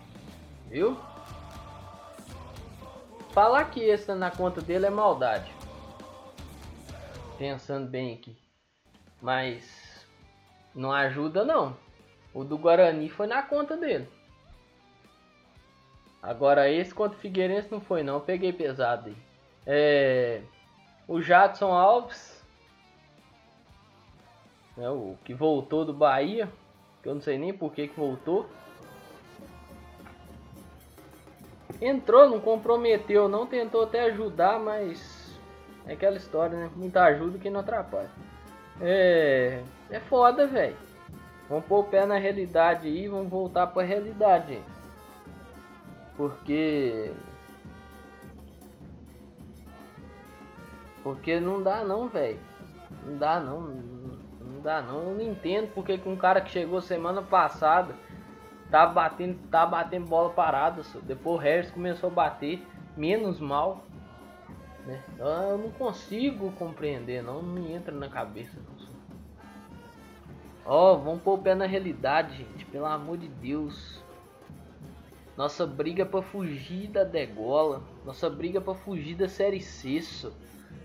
Viu? 0.70 0.96
Falar 3.32 3.66
que 3.66 3.80
esse 3.80 4.14
na 4.14 4.30
conta 4.30 4.62
dele 4.62 4.86
é 4.86 4.90
maldade 4.90 5.52
pensando 7.36 7.86
bem 7.86 8.14
aqui. 8.14 8.34
Mas 9.20 10.06
não 10.74 10.90
ajuda 10.90 11.44
não. 11.44 11.76
O 12.32 12.42
do 12.42 12.56
Guarani 12.56 13.10
foi 13.10 13.26
na 13.26 13.42
conta 13.42 13.76
dele. 13.76 14.08
Agora 16.22 16.70
esse 16.70 16.94
contra 16.94 17.18
o 17.18 17.20
Figueirense 17.20 17.70
não 17.70 17.82
foi 17.82 18.02
não, 18.02 18.20
peguei 18.22 18.54
pesado 18.54 19.10
aí. 19.10 19.16
É, 19.66 20.40
o 21.06 21.20
Jadson 21.20 21.72
Alves, 21.74 22.37
né, 24.78 24.88
o 24.88 25.16
que 25.24 25.34
voltou 25.34 25.84
do 25.84 25.92
Bahia, 25.92 26.48
que 27.02 27.08
eu 27.08 27.14
não 27.14 27.20
sei 27.20 27.36
nem 27.36 27.52
por 27.52 27.72
que, 27.72 27.88
que 27.88 27.98
voltou. 27.98 28.46
Entrou, 31.82 32.30
não 32.30 32.40
comprometeu, 32.40 33.28
não 33.28 33.46
tentou 33.46 33.82
até 33.82 34.04
ajudar, 34.04 34.58
mas 34.58 35.36
é 35.84 35.92
aquela 35.92 36.16
história, 36.16 36.56
né? 36.56 36.70
Muita 36.74 37.02
ajuda 37.04 37.38
que 37.38 37.50
não 37.50 37.60
atrapalha. 37.60 38.10
É. 38.80 39.62
É 39.90 40.00
foda, 40.00 40.46
velho. 40.46 40.76
Vamos 41.48 41.64
pôr 41.66 41.80
o 41.80 41.84
pé 41.84 42.06
na 42.06 42.18
realidade 42.18 42.86
aí, 42.86 43.08
vamos 43.08 43.28
voltar 43.28 43.66
pra 43.68 43.82
realidade. 43.82 44.60
Porque. 46.16 47.12
Porque 51.02 51.40
não 51.40 51.62
dá 51.62 51.84
não, 51.84 52.08
velho. 52.08 52.38
Não 53.06 53.16
dá 53.16 53.40
não. 53.40 53.97
Dá 54.68 54.82
não. 54.82 54.98
Eu 54.98 55.14
não 55.14 55.22
entendo 55.22 55.72
porque 55.72 55.96
que 55.96 56.06
um 56.06 56.14
cara 56.14 56.42
que 56.42 56.50
chegou 56.50 56.82
semana 56.82 57.22
passada 57.22 57.94
tá 58.70 58.84
batendo, 58.84 59.38
tá 59.48 59.64
batendo 59.64 60.06
bola 60.06 60.28
parada. 60.28 60.82
Depois 61.04 61.36
o 61.36 61.42
Harris 61.42 61.70
começou 61.70 62.10
a 62.10 62.12
bater 62.12 62.62
menos 62.94 63.40
mal. 63.40 63.82
Né? 64.84 65.02
Eu 65.18 65.56
não 65.56 65.70
consigo 65.70 66.52
compreender, 66.52 67.22
não, 67.22 67.40
não 67.40 67.54
me 67.54 67.72
entra 67.72 67.94
na 67.94 68.10
cabeça. 68.10 68.58
Ó, 70.66 70.92
oh, 70.92 70.98
vamos 70.98 71.22
pôr 71.22 71.38
o 71.38 71.42
pé 71.42 71.54
na 71.54 71.64
realidade, 71.64 72.36
gente, 72.36 72.66
pelo 72.66 72.84
amor 72.84 73.16
de 73.16 73.28
Deus. 73.28 74.04
Nossa 75.34 75.66
briga 75.66 76.04
para 76.04 76.20
fugir 76.20 76.88
da 76.88 77.04
degola, 77.04 77.82
nossa 78.04 78.28
briga 78.28 78.60
para 78.60 78.74
fugir 78.74 79.14
da 79.14 79.30
série 79.30 79.62
C. 79.62 80.30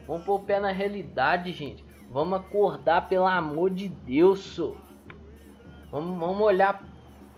Vamos 0.07 0.23
pôr 0.23 0.35
o 0.35 0.45
pé 0.45 0.57
na 0.61 0.71
realidade, 0.71 1.51
gente. 1.51 1.82
Vamos 2.09 2.39
acordar, 2.39 3.07
pelo 3.07 3.25
amor 3.25 3.69
de 3.69 3.89
Deus. 3.89 4.39
So. 4.39 4.77
Vamos, 5.91 6.19
vamos 6.19 6.41
olhar 6.41 6.83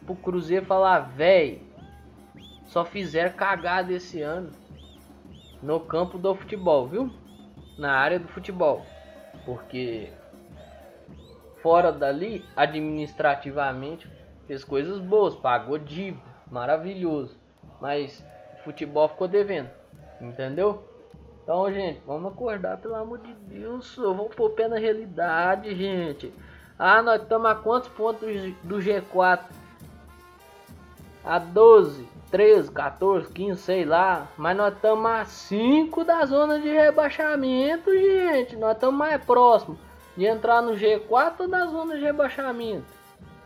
pro 0.05 0.15
Cruzeiro 0.15 0.63
e 0.63 0.67
falar, 0.67 0.99
véi, 0.99 1.61
só 2.65 2.85
fizeram 2.85 3.35
cagada 3.35 3.93
esse 3.93 4.21
ano 4.21 4.51
no 5.61 5.79
campo 5.79 6.17
do 6.17 6.35
futebol, 6.35 6.87
viu? 6.87 7.11
Na 7.77 7.93
área 7.93 8.19
do 8.19 8.27
futebol. 8.27 8.85
Porque 9.45 10.11
fora 11.61 11.91
dali, 11.91 12.45
administrativamente, 12.55 14.07
fez 14.47 14.63
coisas 14.63 14.99
boas, 14.99 15.35
pagou 15.35 15.77
dívida, 15.77 16.21
maravilhoso. 16.49 17.35
Mas 17.81 18.23
futebol 18.63 19.07
ficou 19.09 19.27
devendo, 19.27 19.69
entendeu? 20.21 20.83
Então, 21.45 21.71
gente, 21.71 22.01
vamos 22.07 22.33
acordar, 22.33 22.77
pelo 22.77 22.95
amor 22.95 23.19
de 23.19 23.31
Deus, 23.31 23.95
vamos 23.95 24.33
pôr 24.33 24.49
pé 24.49 24.67
na 24.67 24.79
realidade, 24.79 25.75
gente. 25.75 26.33
Ah, 26.77 27.03
nós 27.03 27.21
estamos 27.21 27.51
a 27.51 27.53
quantos 27.53 27.87
pontos 27.89 28.27
do 28.63 28.77
G4? 28.77 29.41
A 31.23 31.37
12. 31.37 32.15
13, 32.31 32.71
14, 32.71 33.31
15, 33.31 33.61
sei 33.61 33.85
lá. 33.85 34.27
Mas 34.35 34.57
nós 34.57 34.73
estamos 34.73 35.05
a 35.11 35.23
5 35.23 36.03
da 36.03 36.25
zona 36.25 36.59
de 36.59 36.67
rebaixamento, 36.67 37.91
gente. 37.91 38.55
Nós 38.55 38.73
estamos 38.73 38.97
mais 38.97 39.23
próximos 39.23 39.77
de 40.17 40.25
entrar 40.25 40.63
no 40.63 40.73
G4 40.73 41.41
ou 41.41 41.47
da 41.47 41.67
zona 41.67 41.95
de 41.95 42.01
rebaixamento. 42.01 42.87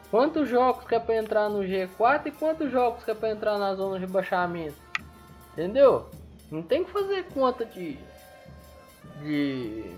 Quantos 0.09 0.47
jogos 0.47 0.85
que 0.85 0.95
é 0.95 0.99
para 1.01 1.17
entrar 1.17 1.49
no 1.49 1.59
G4 1.59 2.27
e 2.27 2.31
quantos 2.31 2.71
jogos 2.71 3.03
que 3.03 3.11
é 3.11 3.13
para 3.13 3.29
entrar 3.29 3.57
na 3.57 3.75
zona 3.75 3.99
de 3.99 4.05
rebaixamento? 4.05 4.77
Entendeu? 5.51 6.07
Não 6.51 6.61
tem 6.61 6.83
que 6.83 6.91
fazer 6.91 7.25
conta 7.25 7.65
de. 7.65 7.97
de. 9.21 9.91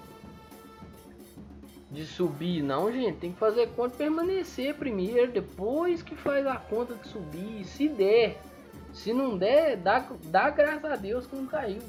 de 1.90 2.06
subir, 2.06 2.62
não, 2.62 2.92
gente. 2.92 3.20
Tem 3.20 3.32
que 3.32 3.40
fazer 3.40 3.68
conta 3.70 3.92
de 3.92 3.98
permanecer 3.98 4.76
primeiro, 4.76 5.32
depois 5.32 6.02
que 6.04 6.16
faz 6.16 6.46
a 6.46 6.56
conta 6.56 6.96
de 6.96 7.08
subir. 7.08 7.64
Se 7.66 7.88
der. 7.88 8.42
Se 8.94 9.14
não 9.14 9.38
der, 9.38 9.78
dá, 9.78 10.06
dá 10.26 10.50
graças 10.50 10.84
a 10.84 10.96
Deus 10.98 11.26
que 11.26 11.36
não 11.36 11.48
caiu. 11.48 11.82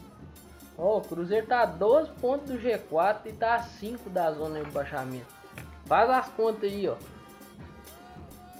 Ó, 0.78 0.98
o 0.98 1.00
Cruzeiro 1.00 1.46
tá 1.46 1.62
a 1.62 1.66
12 1.66 2.10
pontos 2.20 2.50
do 2.50 2.58
G4 2.58 3.26
e 3.26 3.32
tá 3.32 3.56
a 3.56 3.62
5 3.62 4.08
da 4.08 4.30
zona 4.32 4.60
de 4.60 4.66
rebaixamento. 4.66 5.26
Faz 5.86 6.08
as 6.08 6.28
contas 6.28 6.64
aí, 6.64 6.88
ó. 6.88 6.96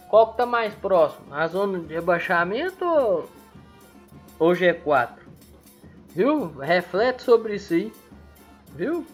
Qual 0.09 0.31
que 0.31 0.37
tá 0.37 0.45
mais 0.45 0.75
próximo? 0.75 1.33
A 1.33 1.47
zona 1.47 1.79
de 1.79 1.95
rebaixamento 1.95 2.85
ou, 2.85 3.31
ou 4.39 4.53
G4? 4.53 5.22
Viu? 6.15 6.49
Reflete 6.59 7.23
sobre 7.23 7.57
isso 7.57 7.75
aí. 7.75 7.93
Viu? 8.75 9.07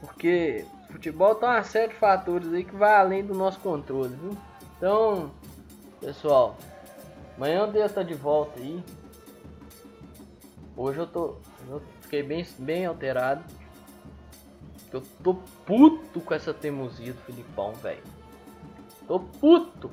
Porque 0.00 0.64
futebol 0.90 1.34
tem 1.34 1.48
uma 1.48 1.62
série 1.62 1.92
de 1.92 1.98
fatores 1.98 2.52
aí 2.52 2.64
que 2.64 2.74
vai 2.76 2.94
além 2.94 3.24
do 3.24 3.34
nosso 3.34 3.58
controle, 3.60 4.14
viu? 4.14 4.36
Então, 4.76 5.32
pessoal, 6.00 6.56
amanhã 7.36 7.68
Deus 7.68 7.92
tá 7.92 8.02
de 8.02 8.14
volta 8.14 8.60
aí. 8.60 8.82
Hoje 10.76 10.98
eu 10.98 11.06
tô. 11.06 11.36
Eu 11.68 11.82
fiquei 12.00 12.22
bem, 12.22 12.46
bem 12.58 12.86
alterado. 12.86 13.42
Eu 14.92 15.02
tô 15.22 15.34
puto 15.64 16.20
com 16.20 16.34
essa 16.34 16.52
teimosia 16.52 17.12
do 17.14 17.20
Filipão, 17.22 17.72
velho. 17.74 18.02
Tô 19.06 19.18
puto. 19.18 19.90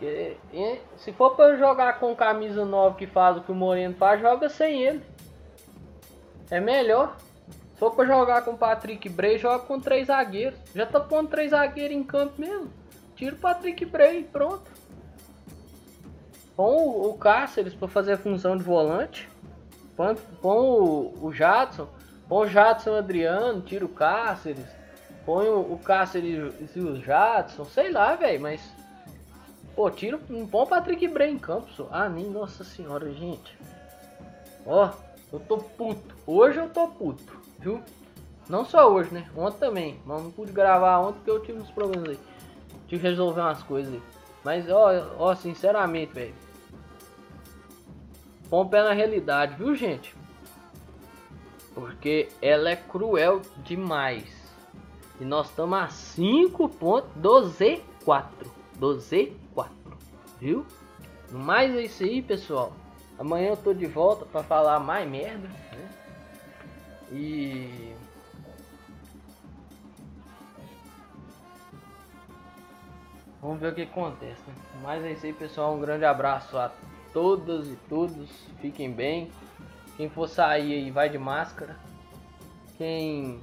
E, 0.00 0.36
e, 0.52 0.80
se 0.96 1.12
for 1.12 1.34
pra 1.34 1.56
jogar 1.56 1.98
com 1.98 2.14
camisa 2.14 2.64
nova 2.64 2.96
que 2.96 3.06
faz 3.06 3.36
o 3.36 3.40
que 3.40 3.50
o 3.50 3.54
Moreno 3.54 3.94
faz, 3.96 4.20
joga 4.20 4.48
sem 4.48 4.82
ele. 4.82 5.02
É 6.50 6.60
melhor. 6.60 7.16
Se 7.72 7.80
for 7.80 7.94
pra 7.94 8.04
jogar 8.04 8.42
com 8.42 8.52
o 8.52 8.58
Patrick 8.58 9.08
Bray, 9.08 9.38
joga 9.38 9.64
com 9.64 9.80
três 9.80 10.06
zagueiros. 10.06 10.58
Já 10.74 10.86
tá 10.86 11.00
pondo 11.00 11.28
três 11.28 11.50
zagueiros 11.50 11.96
em 11.96 12.02
campo 12.02 12.40
mesmo. 12.40 12.70
Tira 13.16 13.34
o 13.34 13.38
Patrick 13.38 13.84
Bray 13.84 14.24
pronto. 14.24 14.70
Põe 16.56 16.74
o, 16.74 17.10
o 17.10 17.18
Cáceres 17.18 17.74
para 17.74 17.88
fazer 17.88 18.12
a 18.14 18.18
função 18.18 18.56
de 18.56 18.62
volante. 18.62 19.28
Põe, 19.96 20.14
põe 20.40 20.58
o, 20.58 21.14
o 21.20 21.32
Jadson. 21.32 21.88
Põe 22.28 22.46
o 22.46 22.50
Jadson 22.50 22.96
Adriano, 22.96 23.62
tira 23.62 23.84
o 23.84 23.88
Cáceres. 23.88 24.66
Põe 25.24 25.48
o, 25.48 25.60
o 25.72 25.78
Cáceres 25.78 26.52
e 26.74 26.80
o 26.80 26.96
Jadson. 26.96 27.64
Sei 27.64 27.90
lá, 27.90 28.14
velho, 28.16 28.40
mas. 28.40 28.60
Pô, 29.78 29.88
tira. 29.88 30.18
Põe 30.18 30.42
o 30.42 30.66
Patrick 30.66 31.06
Bray 31.06 31.30
em 31.30 31.38
campo. 31.38 31.70
Só. 31.76 31.86
Ah, 31.92 32.08
nem 32.08 32.28
nossa 32.28 32.64
senhora, 32.64 33.12
gente. 33.12 33.56
Ó, 34.66 34.90
eu 35.32 35.38
tô 35.38 35.58
puto. 35.58 36.16
Hoje 36.26 36.58
eu 36.58 36.68
tô 36.68 36.88
puto, 36.88 37.40
viu? 37.60 37.80
Não 38.48 38.64
só 38.64 38.92
hoje, 38.92 39.14
né? 39.14 39.30
Ontem 39.36 39.58
também. 39.60 40.00
Mas 40.04 40.20
não 40.20 40.32
pude 40.32 40.50
gravar 40.50 40.98
ontem 40.98 41.18
porque 41.18 41.30
eu 41.30 41.42
tive 41.42 41.60
uns 41.60 41.70
problemas 41.70 42.08
aí. 42.08 42.18
Tive 42.88 43.02
que 43.02 43.08
resolver 43.08 43.40
umas 43.40 43.62
coisas 43.62 43.94
aí. 43.94 44.02
Mas, 44.42 44.68
ó, 44.68 45.14
ó 45.16 45.34
sinceramente, 45.36 46.12
velho. 46.12 46.34
Põe 48.50 48.66
pé 48.66 48.82
na 48.82 48.92
realidade, 48.92 49.54
viu, 49.54 49.76
gente? 49.76 50.12
Porque 51.72 52.30
ela 52.42 52.70
é 52.70 52.74
cruel 52.74 53.42
demais. 53.58 54.24
E 55.20 55.24
nós 55.24 55.48
estamos 55.48 55.78
a 55.78 55.86
5 55.86 56.68
pontos 56.68 57.10
do 57.14 57.42
Z4. 57.42 58.24
Do 58.74 58.96
Z4. 58.96 59.37
Viu? 60.40 60.66
Mais 61.30 61.74
é 61.74 61.82
isso 61.82 62.02
aí, 62.02 62.22
pessoal. 62.22 62.72
Amanhã 63.18 63.48
eu 63.48 63.56
tô 63.56 63.74
de 63.74 63.86
volta 63.86 64.24
para 64.24 64.42
falar 64.42 64.78
mais 64.78 65.08
merda. 65.08 65.48
Né? 65.48 65.90
E. 67.12 67.94
Vamos 73.42 73.60
ver 73.60 73.72
o 73.72 73.74
que 73.74 73.82
acontece. 73.82 74.42
Né? 74.46 74.54
Mas 74.82 75.04
é 75.04 75.12
isso 75.12 75.26
aí, 75.26 75.32
pessoal. 75.32 75.74
Um 75.74 75.80
grande 75.80 76.04
abraço 76.04 76.56
a 76.56 76.70
todas 77.12 77.68
e 77.68 77.76
todos. 77.88 78.28
Fiquem 78.60 78.92
bem. 78.92 79.30
Quem 79.96 80.08
for 80.08 80.28
sair 80.28 80.74
aí, 80.74 80.90
vai 80.90 81.08
de 81.08 81.18
máscara. 81.18 81.76
Quem 82.76 83.40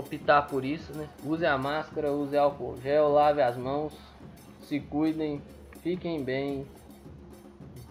optar 0.00 0.42
por 0.42 0.64
isso, 0.64 0.92
né? 0.92 1.08
Use 1.24 1.46
a 1.46 1.56
máscara, 1.56 2.12
use 2.12 2.36
álcool 2.36 2.76
gel, 2.82 3.08
lave 3.08 3.40
as 3.40 3.56
mãos, 3.56 3.92
se 4.62 4.80
cuidem, 4.80 5.40
fiquem 5.82 6.22
bem. 6.22 6.66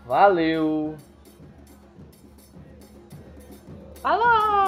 Valeu! 0.05 0.95
Alô! 4.03 4.58